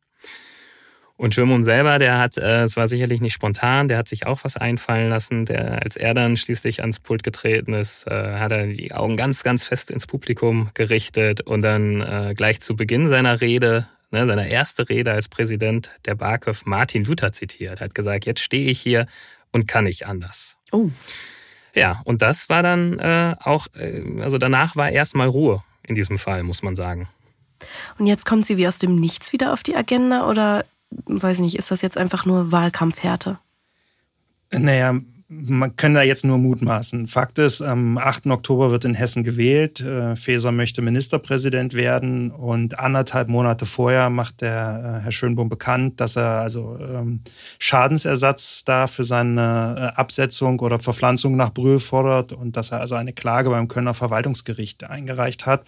[1.16, 4.42] Und Schirmum selber, der hat, äh, es war sicherlich nicht spontan, der hat sich auch
[4.42, 5.44] was einfallen lassen.
[5.44, 9.44] Der, als er dann schließlich ans Pult getreten ist, äh, hat er die Augen ganz,
[9.44, 14.46] ganz fest ins Publikum gerichtet und dann äh, gleich zu Beginn seiner Rede, ne, seiner
[14.46, 19.06] erste Rede als Präsident der BAKÖV Martin Luther zitiert, hat gesagt, jetzt stehe ich hier
[19.52, 20.56] und kann nicht anders.
[20.72, 20.90] Oh.
[21.74, 26.18] Ja, und das war dann äh, auch, äh, also danach war erstmal Ruhe in diesem
[26.18, 27.08] Fall, muss man sagen.
[27.98, 30.64] Und jetzt kommt sie wie aus dem Nichts wieder auf die Agenda oder,
[31.06, 33.38] weiß nicht, ist das jetzt einfach nur Wahlkampfhärte?
[34.50, 37.06] Naja, man kann da jetzt nur mutmaßen.
[37.06, 38.26] Fakt ist, am 8.
[38.26, 39.80] Oktober wird in Hessen gewählt.
[39.80, 46.00] Äh, Faeser möchte Ministerpräsident werden und anderthalb Monate vorher macht der äh, Herr Schönbohm bekannt,
[46.00, 47.20] dass er also ähm,
[47.58, 52.94] Schadensersatz da für seine äh, Absetzung oder Verpflanzung nach Brühl fordert und dass er also
[52.94, 55.64] eine Klage beim Kölner Verwaltungsgericht eingereicht hat.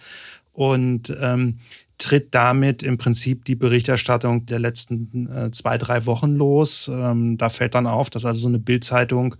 [0.53, 1.59] Und ähm,
[1.97, 6.89] tritt damit im Prinzip die Berichterstattung der letzten äh, zwei, drei Wochen los.
[6.93, 9.35] Ähm, da fällt dann auf, dass also so eine Bildzeitung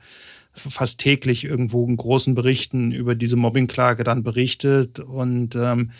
[0.52, 5.00] fast täglich irgendwo in großen Berichten über diese Mobbingklage dann berichtet.
[5.00, 5.92] Und ähm,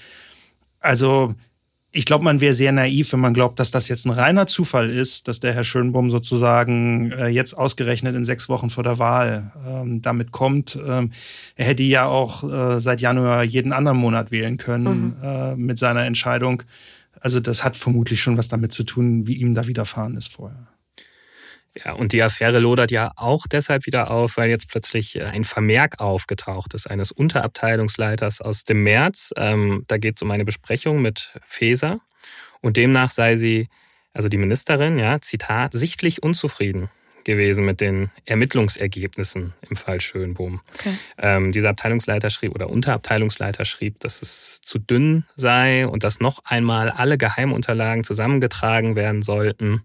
[0.80, 1.36] also
[1.92, 4.90] ich glaube, man wäre sehr naiv, wenn man glaubt, dass das jetzt ein reiner Zufall
[4.90, 9.52] ist, dass der Herr Schönbohm sozusagen äh, jetzt ausgerechnet in sechs Wochen vor der Wahl
[9.66, 10.78] ähm, damit kommt.
[10.86, 11.12] Ähm,
[11.56, 15.24] er hätte ja auch äh, seit Januar jeden anderen Monat wählen können mhm.
[15.24, 16.64] äh, mit seiner Entscheidung.
[17.22, 20.68] Also das hat vermutlich schon was damit zu tun, wie ihm da widerfahren ist vorher.
[21.86, 25.44] Ja, und die Affäre lodert ja auch deshalb wieder auf, weil jetzt plötzlich äh, ein
[25.44, 29.34] Vermerk aufgetaucht ist eines Unterabteilungsleiters aus dem März.
[29.38, 32.00] Ähm, da geht es um eine Besprechung mit Feser
[32.62, 33.68] und demnach sei sie,
[34.14, 36.90] also die Ministerin, ja, Zitat, sichtlich unzufrieden
[37.24, 40.62] gewesen mit den Ermittlungsergebnissen im Fall Schönbohm.
[40.74, 40.94] Okay.
[41.18, 46.40] Ähm, dieser Abteilungsleiter schrieb oder Unterabteilungsleiter schrieb, dass es zu dünn sei und dass noch
[46.46, 49.84] einmal alle Geheimunterlagen zusammengetragen werden sollten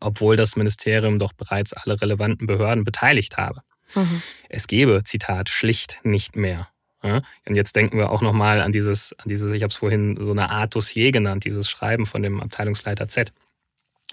[0.00, 3.62] obwohl das Ministerium doch bereits alle relevanten Behörden beteiligt habe.
[3.94, 4.22] Mhm.
[4.48, 6.68] Es gebe, Zitat, schlicht nicht mehr.
[7.02, 7.22] Ja?
[7.46, 10.32] Und jetzt denken wir auch nochmal an dieses, an dieses, ich habe es vorhin so
[10.32, 13.32] eine Art Dossier genannt, dieses Schreiben von dem Abteilungsleiter Z.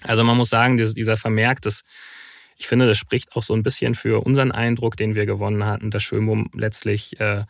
[0.02, 1.82] Also man muss sagen, dieser Vermerk, das,
[2.56, 5.90] ich finde, das spricht auch so ein bisschen für unseren Eindruck, den wir gewonnen hatten,
[5.90, 7.44] dass Schönbohm letztlich äh,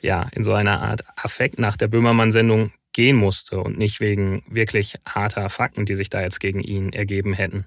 [0.00, 4.94] ja in so einer Art Affekt nach der Böhmermann-Sendung gehen musste und nicht wegen wirklich
[5.06, 7.66] harter Fakten, die sich da jetzt gegen ihn ergeben hätten.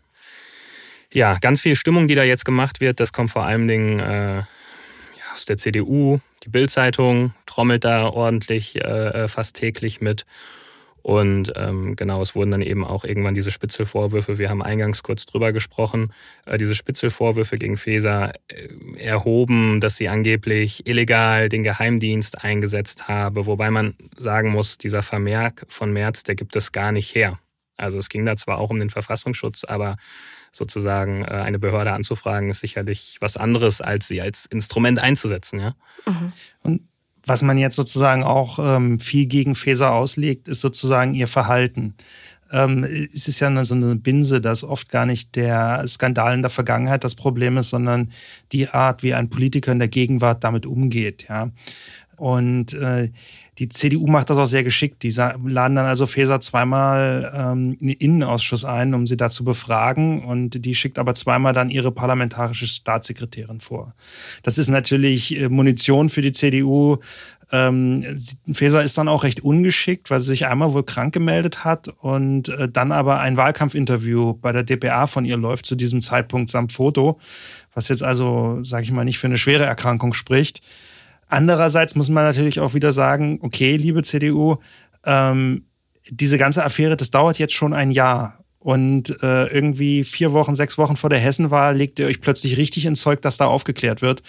[1.14, 4.44] Ja, ganz viel Stimmung, die da jetzt gemacht wird, das kommt vor allen Dingen äh,
[5.32, 6.20] aus der CDU.
[6.44, 10.26] Die Bildzeitung trommelt da ordentlich äh, äh fast täglich mit.
[11.08, 15.26] Und ähm, genau, es wurden dann eben auch irgendwann diese Spitzelvorwürfe, wir haben eingangs kurz
[15.26, 16.12] drüber gesprochen,
[16.46, 18.68] äh, diese Spitzelvorwürfe gegen Feser äh,
[19.02, 25.66] erhoben, dass sie angeblich illegal den Geheimdienst eingesetzt habe, wobei man sagen muss, dieser Vermerk
[25.70, 27.40] von März, der gibt es gar nicht her.
[27.78, 29.96] Also es ging da zwar auch um den Verfassungsschutz, aber
[30.52, 35.76] sozusagen äh, eine Behörde anzufragen, ist sicherlich was anderes, als sie als Instrument einzusetzen, ja.
[36.06, 36.34] Mhm.
[36.64, 36.82] Und
[37.28, 41.94] was man jetzt sozusagen auch ähm, viel gegen Faeser auslegt, ist sozusagen ihr Verhalten.
[42.52, 46.42] Ähm, es ist ja eine, so eine Binse, dass oft gar nicht der Skandal in
[46.42, 48.12] der Vergangenheit das Problem ist, sondern
[48.54, 51.26] die Art, wie ein Politiker in der Gegenwart damit umgeht.
[51.28, 51.52] Ja.
[52.16, 53.12] Und äh,
[53.60, 55.02] die CDU macht das auch sehr geschickt.
[55.02, 59.44] Die laden dann also Faeser zweimal ähm, in den Innenausschuss ein, um sie da zu
[59.44, 60.24] befragen.
[60.24, 63.96] Und die schickt aber zweimal dann ihre parlamentarische Staatssekretärin vor.
[64.44, 66.98] Das ist natürlich äh, Munition für die CDU.
[67.52, 68.06] Ähm,
[68.52, 72.50] Faeser ist dann auch recht ungeschickt, weil sie sich einmal wohl krank gemeldet hat und
[72.50, 76.74] äh, dann aber ein Wahlkampfinterview bei der DPA von ihr läuft zu diesem Zeitpunkt samt
[76.74, 77.20] Foto,
[77.74, 80.62] was jetzt also, sage ich mal, nicht für eine schwere Erkrankung spricht.
[81.28, 84.58] Andererseits muss man natürlich auch wieder sagen, okay, liebe CDU,
[85.06, 85.66] ähm,
[86.10, 88.44] diese ganze Affäre, das dauert jetzt schon ein Jahr.
[88.60, 92.86] Und äh, irgendwie vier Wochen, sechs Wochen vor der Hessenwahl legt ihr euch plötzlich richtig
[92.86, 94.24] ins Zeug, dass da aufgeklärt wird.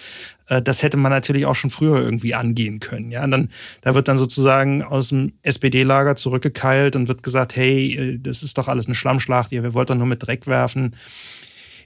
[0.47, 3.11] Äh, das hätte man natürlich auch schon früher irgendwie angehen können.
[3.11, 3.49] Ja, und dann
[3.81, 8.57] da wird dann sozusagen aus dem SPD-Lager zurückgekeilt und wird gesagt, hey, äh, das ist
[8.57, 10.95] doch alles eine Schlammschlacht, ihr wollt doch nur mit Dreck werfen.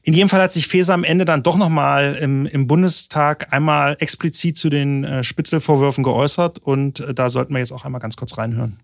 [0.06, 3.96] In jedem Fall hat sich Feser am Ende dann doch nochmal im, im Bundestag einmal
[4.00, 8.18] explizit zu den äh, Spitzelvorwürfen geäußert und äh, da sollten wir jetzt auch einmal ganz
[8.18, 8.82] kurz reinhören.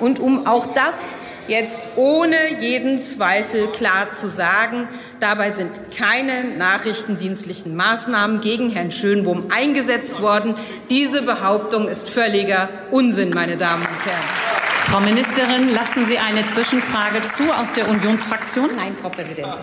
[0.00, 1.14] Und um auch das
[1.48, 4.88] jetzt ohne jeden Zweifel klar zu sagen,
[5.20, 10.54] dabei sind keine nachrichtendienstlichen Maßnahmen gegen Herrn Schönbohm eingesetzt worden.
[10.90, 14.48] Diese Behauptung ist völliger Unsinn, meine Damen und Herren.
[14.86, 18.70] Frau Ministerin, lassen Sie eine Zwischenfrage zu aus der Unionsfraktion?
[18.76, 19.60] Nein, Frau Präsidentin.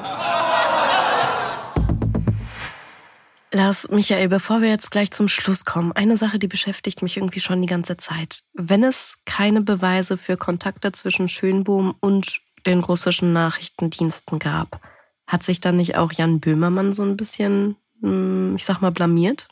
[3.51, 7.39] Lars, Michael, bevor wir jetzt gleich zum Schluss kommen, eine Sache, die beschäftigt mich irgendwie
[7.39, 8.43] schon die ganze Zeit.
[8.53, 14.81] Wenn es keine Beweise für Kontakte zwischen Schönbohm und den russischen Nachrichtendiensten gab,
[15.27, 19.47] hat sich dann nicht auch Jan Böhmermann so ein bisschen, hm, ich sag mal, blamiert?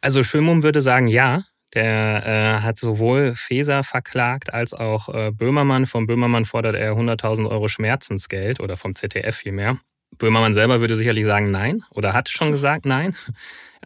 [0.00, 1.42] Also Schönbohm würde sagen, ja.
[1.74, 5.86] Der äh, hat sowohl Feser verklagt als auch äh, Böhmermann.
[5.86, 9.78] Vom Böhmermann fordert er 100.000 Euro Schmerzensgeld oder vom ZDF vielmehr.
[10.18, 13.16] Böhmermann selber würde sicherlich sagen nein oder hat schon gesagt nein.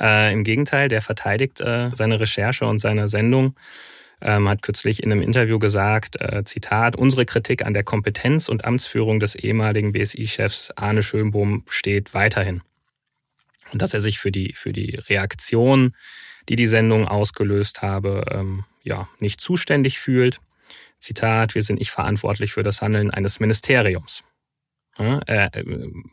[0.00, 3.56] Äh, Im Gegenteil, der verteidigt äh, seine Recherche und seine Sendung.
[4.20, 8.64] Ähm, hat kürzlich in einem Interview gesagt, äh, Zitat, unsere Kritik an der Kompetenz und
[8.64, 12.62] Amtsführung des ehemaligen BSI-Chefs Arne Schönbohm steht weiterhin.
[13.72, 15.94] Und dass er sich für die, für die Reaktion,
[16.48, 20.40] die die Sendung ausgelöst habe, ähm, ja, nicht zuständig fühlt.
[20.98, 24.24] Zitat, wir sind nicht verantwortlich für das Handeln eines Ministeriums.
[24.98, 25.48] Ja, äh,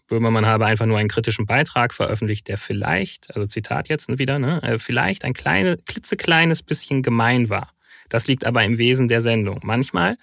[0.08, 4.62] Böhmermann habe einfach nur einen kritischen Beitrag veröffentlicht, der vielleicht, also Zitat jetzt wieder, ne,
[4.62, 7.72] äh, vielleicht ein kleine, klitzekleines bisschen gemein war.
[8.10, 9.60] Das liegt aber im Wesen der Sendung.
[9.64, 10.18] Manchmal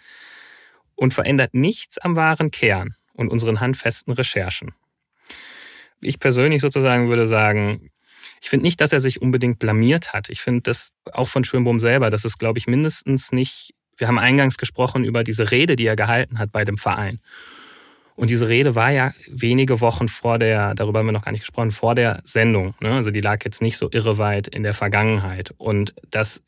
[0.95, 4.73] und verändert nichts am wahren Kern und unseren handfesten Recherchen.
[6.01, 7.91] Ich persönlich sozusagen würde sagen,
[8.41, 10.29] ich finde nicht, dass er sich unbedingt blamiert hat.
[10.29, 14.19] Ich finde das auch von Schönbohm selber, das ist, glaube ich, mindestens nicht, wir haben
[14.19, 17.21] eingangs gesprochen über diese Rede, die er gehalten hat bei dem Verein.
[18.15, 21.43] Und diese Rede war ja wenige Wochen vor der, darüber haben wir noch gar nicht
[21.43, 22.75] gesprochen, vor der Sendung.
[22.81, 22.95] Ne?
[22.95, 25.55] Also die lag jetzt nicht so irreweit in der Vergangenheit.
[25.57, 26.43] Und dass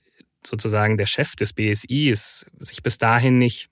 [0.47, 3.69] sozusagen der Chef des BSIs sich bis dahin nicht,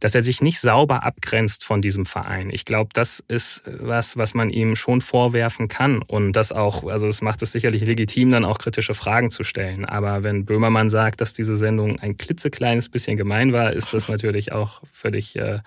[0.00, 2.50] dass er sich nicht sauber abgrenzt von diesem Verein.
[2.50, 6.02] Ich glaube, das ist was, was man ihm schon vorwerfen kann.
[6.02, 9.84] Und das auch, also es macht es sicherlich legitim, dann auch kritische Fragen zu stellen.
[9.84, 14.52] Aber wenn Böhmermann sagt, dass diese Sendung ein klitzekleines bisschen gemein war, ist das natürlich
[14.52, 15.60] auch völlig äh,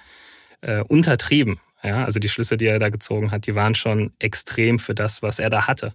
[0.61, 1.59] äh, untertrieben.
[1.83, 5.23] Ja, also die Schlüsse, die er da gezogen hat, die waren schon extrem für das,
[5.23, 5.93] was er da hatte.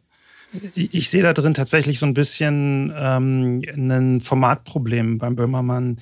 [0.75, 6.01] Ich sehe da drin tatsächlich so ein bisschen ähm, ein Formatproblem beim Böhmermann,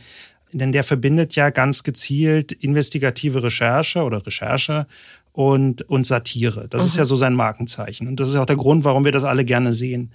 [0.53, 4.87] denn der verbindet ja ganz gezielt investigative Recherche oder Recherche
[5.33, 6.69] und, und Satire.
[6.69, 6.87] Das mhm.
[6.87, 8.07] ist ja so sein Markenzeichen.
[8.07, 10.13] Und das ist auch der Grund, warum wir das alle gerne sehen.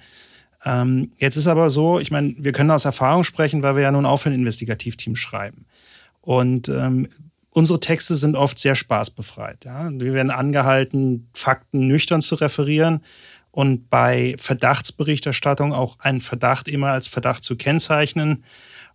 [0.63, 3.91] Ähm, jetzt ist aber so, ich meine, wir können aus Erfahrung sprechen, weil wir ja
[3.91, 5.65] nun auch für ein Investigativteam schreiben.
[6.21, 7.07] Und ähm,
[7.51, 9.65] unsere Texte sind oft sehr spaßbefreit.
[9.65, 9.89] Ja?
[9.91, 13.01] Wir werden angehalten, Fakten nüchtern zu referieren
[13.51, 18.43] und bei Verdachtsberichterstattung auch einen Verdacht immer als Verdacht zu kennzeichnen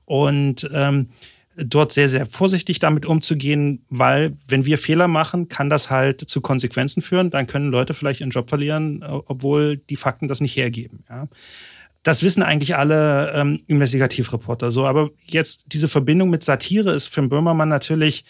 [0.05, 1.09] und ähm,
[1.57, 6.41] dort sehr, sehr vorsichtig damit umzugehen, weil wenn wir Fehler machen, kann das halt zu
[6.41, 7.31] Konsequenzen führen.
[7.31, 11.05] Dann können Leute vielleicht ihren Job verlieren, obwohl die Fakten das nicht hergeben.
[11.09, 11.29] Ja?
[12.03, 14.87] Das wissen eigentlich alle ähm, Investigativreporter so.
[14.87, 18.25] Aber jetzt diese Verbindung mit Satire ist für Böhmermann natürlich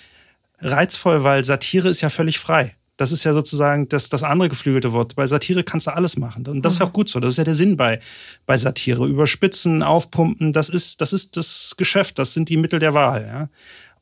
[0.61, 2.77] reizvoll, weil Satire ist ja völlig frei.
[2.97, 5.17] Das ist ja sozusagen das, das andere geflügelte Wort.
[5.17, 6.47] Bei Satire kannst du alles machen.
[6.47, 6.87] Und das ist mhm.
[6.87, 7.21] auch gut so.
[7.21, 8.01] Das ist ja der Sinn bei,
[8.47, 9.07] bei Satire.
[9.07, 13.27] Überspitzen, aufpumpen, das ist, das ist das Geschäft, das sind die Mittel der Wahl.
[13.27, 13.49] Ja?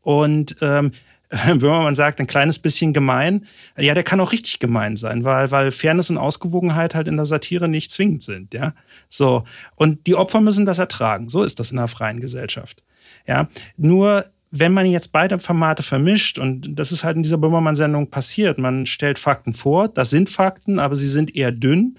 [0.02, 0.92] Und ähm,
[1.46, 3.46] wenn man sagt, ein kleines bisschen gemein,
[3.78, 7.24] ja, der kann auch richtig gemein sein, weil, weil Fairness und Ausgewogenheit halt in der
[7.24, 8.74] Satire nicht zwingend sind, ja.
[9.08, 9.44] So.
[9.74, 11.30] Und die Opfer müssen das ertragen.
[11.30, 12.82] So ist das in einer freien Gesellschaft.
[13.26, 13.48] Ja.
[13.78, 18.58] Nur wenn man jetzt beide Formate vermischt, und das ist halt in dieser Böhmermann-Sendung passiert,
[18.58, 21.98] man stellt Fakten vor, das sind Fakten, aber sie sind eher dünn.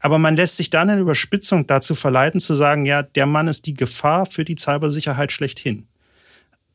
[0.00, 3.66] Aber man lässt sich dann in Überspitzung dazu verleiten, zu sagen, ja, der Mann ist
[3.66, 5.86] die Gefahr für die Cybersicherheit schlechthin.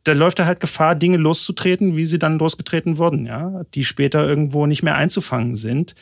[0.05, 4.25] Da läuft er halt Gefahr, Dinge loszutreten, wie sie dann losgetreten wurden, ja, die später
[4.25, 5.95] irgendwo nicht mehr einzufangen sind.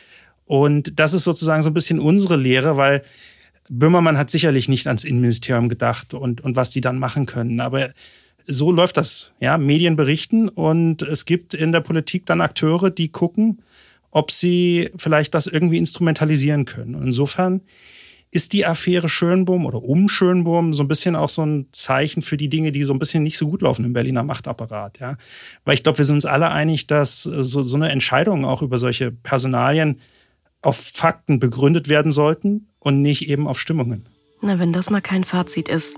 [0.46, 3.02] Und das ist sozusagen so ein bisschen unsere Lehre, weil
[3.68, 7.60] Böhmermann hat sicherlich nicht ans Innenministerium gedacht und, und was die dann machen können.
[7.60, 7.90] Aber
[8.48, 9.34] so läuft das.
[9.40, 13.62] Ja, Medien berichten und es gibt in der Politik dann Akteure, die gucken,
[14.12, 16.96] ob sie vielleicht das irgendwie instrumentalisieren können.
[16.96, 17.62] Und insofern
[18.32, 22.36] ist die Affäre Schönbohm oder um Schönbohm so ein bisschen auch so ein Zeichen für
[22.36, 25.00] die Dinge, die so ein bisschen nicht so gut laufen im Berliner Machtapparat.
[25.00, 25.18] Ja?
[25.64, 28.80] Weil ich glaube, wir sind uns alle einig, dass so, so eine Entscheidung auch über
[28.80, 30.02] solche Personalien
[30.62, 34.08] auf Fakten begründet werden sollten und nicht eben auf Stimmungen.
[34.42, 35.98] Na, wenn das mal kein Fazit ist.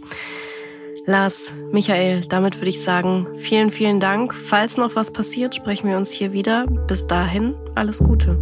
[1.06, 4.34] Lars, Michael, damit würde ich sagen, vielen, vielen Dank.
[4.34, 6.66] Falls noch was passiert, sprechen wir uns hier wieder.
[6.88, 8.38] Bis dahin, alles Gute.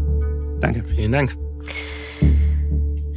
[0.59, 0.83] Danke.
[0.83, 1.33] Vielen Dank.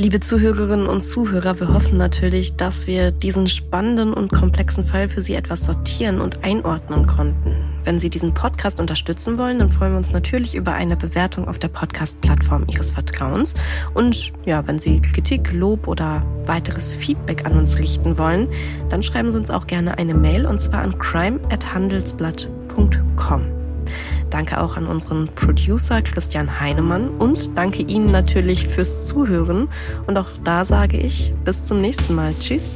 [0.01, 5.21] Liebe Zuhörerinnen und Zuhörer, wir hoffen natürlich, dass wir diesen spannenden und komplexen Fall für
[5.21, 7.55] Sie etwas sortieren und einordnen konnten.
[7.85, 11.59] Wenn Sie diesen Podcast unterstützen wollen, dann freuen wir uns natürlich über eine Bewertung auf
[11.59, 13.53] der Podcast-Plattform Ihres Vertrauens.
[13.93, 18.49] Und ja, wenn Sie Kritik, Lob oder weiteres Feedback an uns richten wollen,
[18.89, 23.43] dann schreiben Sie uns auch gerne eine Mail und zwar an crime@handelsblatt.com.
[24.31, 29.69] Danke auch an unseren Producer Christian Heinemann und danke Ihnen natürlich fürs Zuhören.
[30.07, 32.35] Und auch da sage ich bis zum nächsten Mal.
[32.39, 32.73] Tschüss.